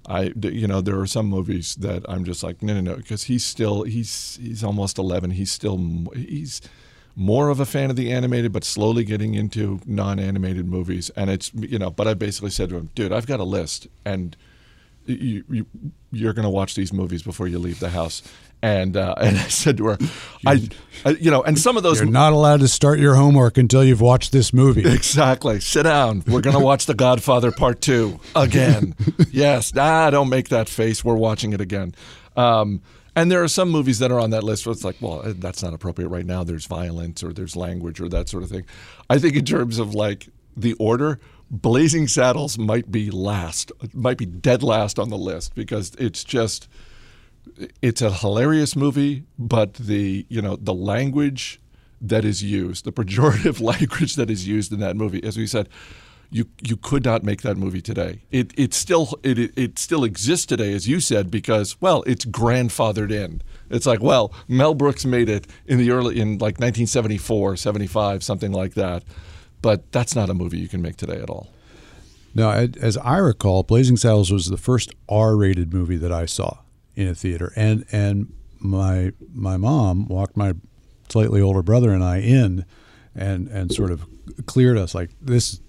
I, 0.06 0.34
you 0.38 0.68
know, 0.68 0.82
there 0.82 1.00
are 1.00 1.06
some 1.06 1.24
movies 1.24 1.76
that 1.76 2.04
I'm 2.06 2.26
just 2.26 2.42
like, 2.42 2.62
no, 2.62 2.74
no, 2.74 2.82
no, 2.82 2.96
because 2.96 3.24
he's 3.24 3.44
still 3.46 3.84
he's 3.84 4.38
he's 4.42 4.62
almost 4.62 4.98
11. 4.98 5.30
He's 5.30 5.50
still 5.50 5.78
he's 6.14 6.60
more 7.16 7.48
of 7.48 7.60
a 7.60 7.64
fan 7.64 7.88
of 7.88 7.96
the 7.96 8.12
animated, 8.12 8.52
but 8.52 8.62
slowly 8.62 9.04
getting 9.04 9.32
into 9.32 9.80
non-animated 9.86 10.66
movies. 10.66 11.08
And 11.16 11.30
it's 11.30 11.50
you 11.54 11.78
know, 11.78 11.88
but 11.88 12.06
I 12.06 12.12
basically 12.12 12.50
said 12.50 12.68
to 12.68 12.76
him, 12.76 12.90
dude, 12.94 13.10
I've 13.10 13.26
got 13.26 13.40
a 13.40 13.44
list, 13.44 13.86
and 14.04 14.36
you, 15.06 15.44
you 15.48 15.66
you're 16.12 16.32
going 16.32 16.44
to 16.44 16.50
watch 16.50 16.74
these 16.74 16.92
movies 16.92 17.22
before 17.22 17.48
you 17.48 17.58
leave 17.58 17.80
the 17.80 17.90
house. 17.90 18.22
And 18.62 18.96
uh, 18.96 19.14
and 19.20 19.36
I 19.36 19.48
said 19.48 19.76
to 19.78 19.86
her, 19.88 19.98
I, 20.46 20.68
I, 21.04 21.10
you 21.10 21.30
know, 21.30 21.42
and 21.42 21.58
some 21.58 21.76
of 21.76 21.82
those 21.82 22.00
you're 22.00 22.08
not 22.08 22.32
allowed 22.32 22.60
to 22.60 22.68
start 22.68 22.98
your 22.98 23.14
homework 23.14 23.58
until 23.58 23.84
you've 23.84 24.00
watched 24.00 24.32
this 24.32 24.52
movie. 24.52 24.84
Exactly. 24.94 25.60
Sit 25.60 25.82
down. 25.82 26.22
We're 26.26 26.40
going 26.40 26.56
to 26.58 26.64
watch 26.64 26.86
The 26.86 26.94
Godfather 26.94 27.52
Part 27.52 27.80
Two 27.80 28.20
again. 28.34 28.94
yes. 29.30 29.74
Nah, 29.74 30.10
don't 30.10 30.28
make 30.28 30.48
that 30.48 30.68
face. 30.68 31.04
We're 31.04 31.14
watching 31.16 31.52
it 31.52 31.60
again. 31.60 31.94
Um, 32.36 32.80
and 33.16 33.30
there 33.30 33.42
are 33.42 33.48
some 33.48 33.70
movies 33.70 34.00
that 34.00 34.10
are 34.10 34.18
on 34.18 34.30
that 34.30 34.42
list 34.42 34.66
where 34.66 34.72
it's 34.72 34.84
like, 34.84 34.96
well, 35.00 35.22
that's 35.36 35.62
not 35.62 35.72
appropriate 35.72 36.08
right 36.08 36.26
now. 36.26 36.42
There's 36.42 36.66
violence 36.66 37.22
or 37.22 37.32
there's 37.32 37.54
language 37.54 38.00
or 38.00 38.08
that 38.08 38.28
sort 38.28 38.42
of 38.42 38.48
thing. 38.50 38.64
I 39.08 39.18
think 39.18 39.36
in 39.36 39.44
terms 39.44 39.78
of 39.78 39.94
like 39.94 40.28
the 40.56 40.72
order, 40.74 41.20
Blazing 41.62 42.08
Saddles 42.08 42.58
might 42.58 42.90
be 42.90 43.12
last, 43.12 43.70
might 43.92 44.18
be 44.18 44.26
dead 44.26 44.64
last 44.64 44.98
on 44.98 45.08
the 45.08 45.16
list 45.16 45.54
because 45.54 45.92
it's 46.00 46.24
just 46.24 46.68
it's 47.80 48.02
a 48.02 48.10
hilarious 48.10 48.74
movie, 48.74 49.22
but 49.38 49.74
the 49.74 50.26
you 50.28 50.42
know 50.42 50.56
the 50.56 50.74
language 50.74 51.60
that 52.00 52.24
is 52.24 52.42
used, 52.42 52.84
the 52.84 52.92
pejorative 52.92 53.60
language 53.72 54.16
that 54.16 54.30
is 54.30 54.48
used 54.48 54.72
in 54.72 54.80
that 54.80 54.96
movie, 54.96 55.22
as 55.22 55.36
we 55.36 55.46
said, 55.46 55.68
you 56.28 56.46
you 56.60 56.76
could 56.76 57.04
not 57.04 57.22
make 57.22 57.42
that 57.42 57.56
movie 57.56 57.80
today. 57.80 58.22
It 58.32 58.52
it 58.58 58.74
still 58.74 59.16
it 59.22 59.38
it 59.56 59.78
still 59.78 60.02
exists 60.02 60.46
today, 60.46 60.72
as 60.72 60.88
you 60.88 60.98
said, 60.98 61.30
because 61.30 61.80
well, 61.80 62.02
it's 62.04 62.24
grandfathered 62.24 63.12
in. 63.12 63.42
It's 63.70 63.86
like 63.86 64.02
well, 64.02 64.32
Mel 64.48 64.74
Brooks 64.74 65.04
made 65.04 65.28
it 65.28 65.46
in 65.66 65.78
the 65.78 65.92
early 65.92 66.18
in 66.18 66.32
like 66.32 66.58
1974, 66.58 67.56
75, 67.58 68.24
something 68.24 68.50
like 68.50 68.74
that 68.74 69.04
but 69.64 69.90
that's 69.92 70.14
not 70.14 70.28
a 70.28 70.34
movie 70.34 70.58
you 70.58 70.68
can 70.68 70.82
make 70.82 70.96
today 70.96 71.18
at 71.22 71.30
all. 71.30 71.48
Now, 72.34 72.50
as 72.50 72.98
I 72.98 73.16
recall, 73.16 73.62
Blazing 73.62 73.96
Saddles 73.96 74.30
was 74.30 74.50
the 74.50 74.58
first 74.58 74.92
R-rated 75.08 75.72
movie 75.72 75.96
that 75.96 76.12
I 76.12 76.26
saw 76.26 76.58
in 76.94 77.08
a 77.08 77.14
theater, 77.14 77.50
and 77.56 77.86
and 77.90 78.30
my 78.58 79.12
my 79.32 79.56
mom 79.56 80.06
walked 80.06 80.36
my 80.36 80.52
slightly 81.08 81.40
older 81.40 81.62
brother 81.62 81.92
and 81.92 82.04
I 82.04 82.18
in, 82.18 82.66
and 83.14 83.48
and 83.48 83.72
sort 83.72 83.90
of 83.90 84.04
cleared 84.44 84.76
us 84.76 84.94
like 84.94 85.10
this 85.18 85.60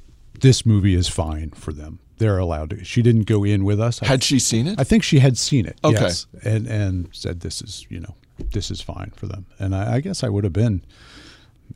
this 0.42 0.66
movie 0.66 0.94
is 0.94 1.08
fine 1.08 1.52
for 1.52 1.72
them. 1.72 2.00
They're 2.18 2.38
allowed 2.38 2.72
to. 2.72 2.84
She 2.84 3.02
didn't 3.02 3.24
go 3.24 3.46
in 3.46 3.64
with 3.64 3.80
us. 3.80 4.00
Had 4.00 4.24
she 4.24 4.40
seen 4.40 4.68
it? 4.68 4.78
I 4.78 4.84
think 4.84 5.04
she 5.04 5.20
had 5.20 5.38
seen 5.38 5.66
it. 5.66 5.80
Okay. 5.86 6.02
Yes, 6.02 6.28
and 6.44 6.68
and 6.68 7.10
said 7.14 7.40
this 7.40 7.62
is 7.62 7.86
you 7.90 8.02
know 8.02 8.16
this 8.52 8.70
is 8.72 8.82
fine 8.82 9.14
for 9.16 9.28
them. 9.28 9.46
And 9.58 9.74
I, 9.74 9.96
I 9.96 10.00
guess 10.02 10.22
I 10.22 10.28
would 10.28 10.44
have 10.44 10.54
been 10.54 10.84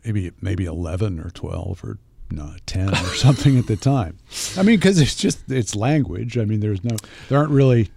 maybe 0.03 0.32
maybe 0.41 0.65
eleven 0.65 1.19
or 1.19 1.29
twelve 1.29 1.82
or 1.84 1.97
no, 2.32 2.54
10 2.65 2.89
or 2.89 3.15
something 3.15 3.58
at 3.58 3.68
the 3.68 3.76
time. 3.76 4.18
I 4.58 4.63
mean, 4.63 4.78
because 4.78 5.00
it's 5.00 5.15
just, 5.15 5.52
it's 5.52 5.76
language. 5.76 6.38
I 6.38 6.46
mean, 6.46 6.60
there's 6.60 6.84
no, 6.84 6.96
there 7.28 7.38
aren't 7.38 7.52
really 7.52 7.89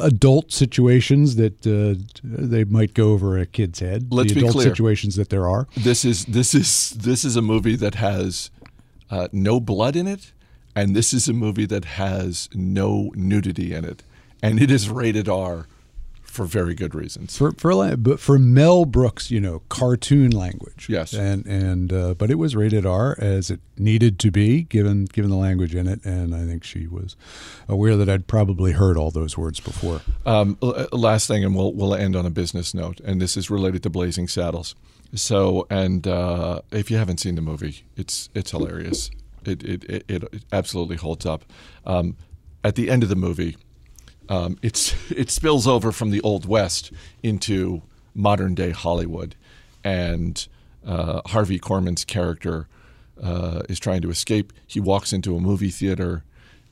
adult 0.00 0.52
situations 0.52 1.36
that 1.36 1.66
uh, 1.66 2.00
they 2.22 2.64
might 2.64 2.94
go 2.94 3.12
over 3.12 3.38
a 3.38 3.46
kid's 3.46 3.80
head. 3.80 4.12
Let's 4.12 4.32
the 4.32 4.40
adult 4.40 4.52
be 4.54 4.60
clear. 4.60 4.68
situations 4.68 5.16
that 5.16 5.30
there 5.30 5.48
are. 5.48 5.66
This 5.76 6.04
is, 6.04 6.24
this 6.26 6.54
is, 6.54 6.90
this 6.90 7.24
is 7.24 7.36
a 7.36 7.42
movie 7.42 7.76
that 7.76 7.96
has 7.96 8.50
uh, 9.10 9.28
no 9.32 9.60
blood 9.60 9.96
in 9.96 10.06
it. 10.06 10.32
And 10.76 10.94
this 10.94 11.12
is 11.12 11.28
a 11.28 11.32
movie 11.32 11.66
that 11.66 11.84
has 11.84 12.48
no 12.54 13.10
nudity 13.14 13.74
in 13.74 13.84
it. 13.84 14.04
And 14.40 14.62
it 14.62 14.70
is 14.70 14.88
rated 14.88 15.28
R 15.28 15.66
for 16.38 16.44
very 16.44 16.72
good 16.72 16.94
reasons. 16.94 17.36
For 17.36 17.50
for 17.50 17.96
but 17.96 18.20
for 18.20 18.38
Mel 18.38 18.84
Brooks, 18.84 19.28
you 19.28 19.40
know, 19.40 19.62
cartoon 19.68 20.30
language. 20.30 20.86
Yes, 20.88 21.12
and 21.12 21.44
and 21.46 21.92
uh, 21.92 22.14
but 22.14 22.30
it 22.30 22.36
was 22.36 22.54
rated 22.54 22.86
R 22.86 23.16
as 23.18 23.50
it 23.50 23.58
needed 23.76 24.20
to 24.20 24.30
be 24.30 24.62
given 24.62 25.06
given 25.06 25.32
the 25.32 25.36
language 25.36 25.74
in 25.74 25.88
it, 25.88 26.04
and 26.04 26.36
I 26.36 26.46
think 26.46 26.62
she 26.62 26.86
was 26.86 27.16
aware 27.68 27.96
that 27.96 28.08
I'd 28.08 28.28
probably 28.28 28.70
heard 28.70 28.96
all 28.96 29.10
those 29.10 29.36
words 29.36 29.58
before. 29.58 30.00
Um, 30.24 30.56
last 30.92 31.26
thing, 31.26 31.44
and 31.44 31.56
we'll 31.56 31.72
we'll 31.72 31.92
end 31.92 32.14
on 32.14 32.24
a 32.24 32.30
business 32.30 32.72
note, 32.72 33.00
and 33.00 33.20
this 33.20 33.36
is 33.36 33.50
related 33.50 33.82
to 33.82 33.90
Blazing 33.90 34.28
Saddles. 34.28 34.76
So, 35.16 35.66
and 35.68 36.06
uh, 36.06 36.60
if 36.70 36.88
you 36.88 36.98
haven't 36.98 37.18
seen 37.18 37.34
the 37.34 37.42
movie, 37.42 37.84
it's 37.96 38.28
it's 38.32 38.52
hilarious. 38.52 39.10
It 39.44 39.64
it 39.64 39.84
it, 39.90 40.04
it 40.08 40.44
absolutely 40.52 40.98
holds 40.98 41.26
up. 41.26 41.44
Um, 41.84 42.16
at 42.62 42.76
the 42.76 42.90
end 42.90 43.02
of 43.02 43.08
the 43.08 43.16
movie 43.16 43.56
um, 44.28 44.58
it's 44.62 44.94
it 45.10 45.30
spills 45.30 45.66
over 45.66 45.92
from 45.92 46.10
the 46.10 46.20
old 46.20 46.46
west 46.46 46.92
into 47.22 47.82
modern 48.14 48.54
day 48.54 48.70
Hollywood, 48.70 49.34
and 49.84 50.46
uh, 50.86 51.22
Harvey 51.26 51.58
Korman's 51.58 52.04
character 52.04 52.68
uh, 53.22 53.62
is 53.68 53.78
trying 53.78 54.02
to 54.02 54.10
escape. 54.10 54.52
He 54.66 54.80
walks 54.80 55.12
into 55.12 55.36
a 55.36 55.40
movie 55.40 55.70
theater, 55.70 56.24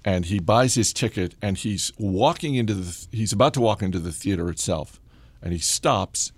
and 0.05 0.27
he 0.27 0.38
buys 0.38 0.75
his 0.75 0.92
ticket, 0.92 1.35
and 1.42 1.57
he's 1.57 1.92
walking 1.99 2.55
into 2.55 2.75
the 2.75 3.07
he's 3.11 3.33
about 3.33 3.55
to 3.55 3.61
walk 3.61 3.83
into 3.83 3.99
the 3.99 4.12
theater 4.12 4.49
itself, 4.49 5.01
and 5.42 5.53
he 5.53 5.59
stops, 5.59 6.33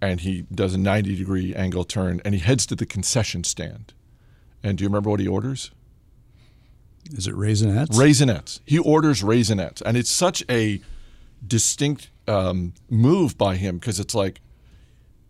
and 0.00 0.20
he 0.20 0.46
does 0.54 0.74
a 0.74 0.78
ninety 0.78 1.16
degree 1.16 1.54
angle 1.54 1.84
turn, 1.84 2.20
and 2.24 2.34
he 2.34 2.40
heads 2.40 2.66
to 2.66 2.74
the 2.74 2.86
concession 2.86 3.44
stand. 3.44 3.92
And 4.62 4.78
do 4.78 4.82
you 4.82 4.88
remember 4.88 5.10
what 5.10 5.20
he 5.20 5.28
orders? 5.28 5.70
Is 7.12 7.26
it 7.26 7.34
Raisinets? 7.34 7.88
Raisinets. 7.88 8.60
He 8.64 8.78
orders 8.78 9.22
Raisinets, 9.22 9.82
and 9.82 9.96
it's 9.96 10.10
such 10.10 10.44
a 10.50 10.80
distinct 11.46 12.10
um, 12.28 12.74
move 12.90 13.38
by 13.38 13.56
him 13.56 13.78
because 13.78 14.00
it's 14.00 14.14
like 14.14 14.40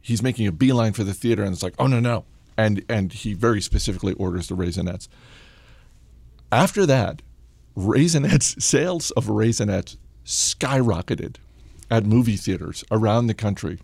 he's 0.00 0.22
making 0.22 0.46
a 0.46 0.52
beeline 0.52 0.92
for 0.92 1.04
the 1.04 1.14
theater, 1.14 1.42
and 1.42 1.52
it's 1.52 1.62
like, 1.62 1.74
oh 1.78 1.86
no 1.86 2.00
no, 2.00 2.24
and 2.56 2.84
and 2.88 3.12
he 3.12 3.34
very 3.34 3.60
specifically 3.60 4.14
orders 4.14 4.48
the 4.48 4.54
Raisinets. 4.54 5.08
After 6.50 6.86
that, 6.86 7.22
Raisinets 7.76 8.60
sales 8.62 9.10
of 9.12 9.26
Raisinets 9.26 9.96
skyrocketed 10.24 11.36
at 11.90 12.04
movie 12.04 12.36
theaters 12.36 12.84
around 12.90 13.26
the 13.26 13.34
country, 13.34 13.78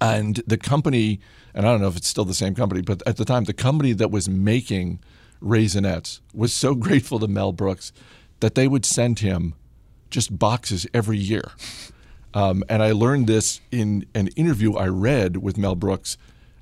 and 0.00 0.36
the 0.46 0.58
company, 0.58 1.20
and 1.54 1.66
I 1.66 1.70
don't 1.70 1.80
know 1.80 1.88
if 1.88 1.96
it's 1.96 2.08
still 2.08 2.24
the 2.24 2.34
same 2.34 2.54
company, 2.54 2.82
but 2.82 3.02
at 3.06 3.16
the 3.16 3.24
time, 3.24 3.44
the 3.44 3.52
company 3.52 3.92
that 3.92 4.10
was 4.10 4.28
making 4.28 5.00
Raisinets 5.42 6.20
was 6.32 6.52
so 6.52 6.74
grateful 6.86 7.18
to 7.18 7.28
Mel 7.28 7.52
Brooks 7.52 7.92
that 8.40 8.54
they 8.54 8.68
would 8.68 8.84
send 8.84 9.20
him 9.20 9.54
just 10.10 10.38
boxes 10.38 10.86
every 10.92 11.18
year. 11.18 11.52
Um, 12.34 12.64
and 12.68 12.82
I 12.82 12.92
learned 12.92 13.26
this 13.26 13.60
in 13.70 14.06
an 14.14 14.28
interview 14.28 14.74
I 14.74 14.88
read 14.88 15.38
with 15.38 15.58
Mel 15.58 15.74
Brooks. 15.74 16.16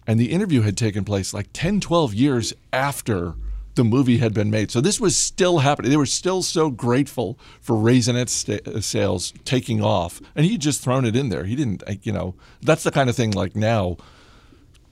And 0.07 0.19
the 0.19 0.33
interview 0.33 0.63
had 0.63 0.77
taken 0.77 1.05
place 1.05 1.33
like 1.33 1.49
10, 1.53 1.81
12 1.81 2.15
years 2.15 2.53
after 2.73 3.35
the 3.75 3.85
movie 3.85 4.19
had 4.19 4.35
been 4.35 4.51
made. 4.51 4.71
So 4.71 4.81
this 4.81 5.01
was 5.01 5.17
still 5.17 5.59
happening. 5.59 5.91
They 5.91 5.97
were 5.97 6.07
still 6.07 6.43
so 6.43 6.71
grateful 6.71 7.39
for 7.61 7.77
Raisinette 7.77 8.29
sta- 8.29 8.61
uh, 8.67 8.81
sales 8.81 9.33
taking 9.45 9.83
off, 9.83 10.21
and 10.35 10.45
he 10.45 10.59
just 10.59 10.83
thrown 10.83 11.05
it 11.05 11.15
in 11.15 11.29
there. 11.29 11.45
He 11.45 11.55
didn't, 11.55 11.83
you 12.03 12.13
know, 12.13 12.35
that's 12.61 12.83
the 12.83 12.91
kind 12.91 13.09
of 13.09 13.17
thing 13.17 13.31
like 13.31 13.55
now. 13.55 13.97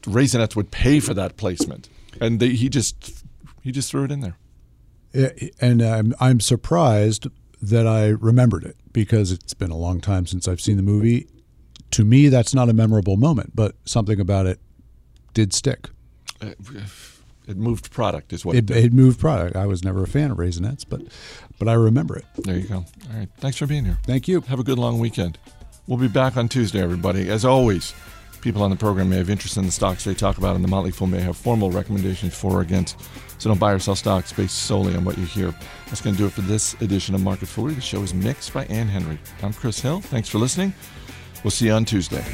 Raisinets 0.02 0.54
would 0.54 0.70
pay 0.70 1.00
for 1.00 1.12
that 1.14 1.36
placement, 1.36 1.88
and 2.20 2.38
they, 2.38 2.50
he 2.50 2.68
just 2.68 3.24
he 3.62 3.72
just 3.72 3.90
threw 3.90 4.04
it 4.04 4.10
in 4.10 4.20
there. 4.20 4.36
And 5.60 5.82
I'm 5.82 6.14
I'm 6.20 6.40
surprised 6.40 7.28
that 7.60 7.86
I 7.86 8.08
remembered 8.08 8.64
it 8.64 8.76
because 8.92 9.32
it's 9.32 9.54
been 9.54 9.70
a 9.70 9.76
long 9.76 10.00
time 10.00 10.26
since 10.26 10.46
I've 10.46 10.60
seen 10.60 10.76
the 10.76 10.82
movie. 10.82 11.26
To 11.92 12.04
me, 12.04 12.28
that's 12.28 12.54
not 12.54 12.68
a 12.68 12.72
memorable 12.74 13.16
moment, 13.16 13.52
but 13.54 13.74
something 13.84 14.20
about 14.20 14.46
it 14.46 14.60
did 15.32 15.52
stick. 15.54 15.88
Uh, 16.40 16.50
it 17.48 17.56
moved 17.56 17.90
product, 17.90 18.32
is 18.34 18.44
what 18.44 18.54
it, 18.54 18.70
it, 18.70 18.84
it 18.84 18.92
moved 18.92 19.18
product. 19.18 19.56
I 19.56 19.64
was 19.66 19.82
never 19.82 20.02
a 20.02 20.06
fan 20.06 20.30
of 20.30 20.36
Raisinets, 20.36 20.84
but 20.86 21.00
but 21.58 21.66
I 21.66 21.72
remember 21.72 22.16
it. 22.16 22.26
There 22.36 22.58
you 22.58 22.68
go. 22.68 22.76
All 22.76 23.18
right. 23.18 23.28
Thanks 23.38 23.56
for 23.56 23.66
being 23.66 23.86
here. 23.86 23.98
Thank 24.04 24.28
you. 24.28 24.42
Have 24.42 24.60
a 24.60 24.64
good 24.64 24.78
long 24.78 24.98
weekend. 24.98 25.38
We'll 25.86 25.98
be 25.98 26.08
back 26.08 26.36
on 26.36 26.48
Tuesday, 26.50 26.82
everybody. 26.82 27.30
As 27.30 27.46
always, 27.46 27.94
people 28.42 28.62
on 28.62 28.70
the 28.70 28.76
program 28.76 29.08
may 29.08 29.16
have 29.16 29.30
interest 29.30 29.56
in 29.56 29.64
the 29.64 29.72
stocks 29.72 30.04
they 30.04 30.14
talk 30.14 30.36
about, 30.36 30.54
and 30.54 30.62
the 30.62 30.68
Motley 30.68 30.90
Fool 30.90 31.06
may 31.06 31.20
have 31.20 31.36
formal 31.36 31.70
recommendations 31.70 32.34
for 32.34 32.58
or 32.58 32.60
against. 32.60 33.00
So 33.38 33.48
don't 33.48 33.58
buy 33.58 33.72
or 33.72 33.78
sell 33.78 33.94
stocks 33.94 34.32
based 34.32 34.64
solely 34.64 34.94
on 34.96 35.04
what 35.04 35.16
you 35.16 35.24
hear. 35.24 35.54
That's 35.86 36.00
going 36.00 36.14
to 36.14 36.18
do 36.18 36.26
it 36.26 36.32
for 36.32 36.42
this 36.42 36.74
edition 36.80 37.14
of 37.14 37.22
Market 37.22 37.48
Foolery. 37.48 37.74
The 37.74 37.80
show 37.80 38.02
is 38.02 38.12
mixed 38.12 38.52
by 38.52 38.64
Ann 38.66 38.88
Henry. 38.88 39.18
I'm 39.42 39.52
Chris 39.52 39.80
Hill. 39.80 40.00
Thanks 40.00 40.28
for 40.28 40.38
listening. 40.38 40.74
We'll 41.44 41.52
see 41.52 41.66
you 41.66 41.72
on 41.72 41.84
Tuesday. 41.84 42.24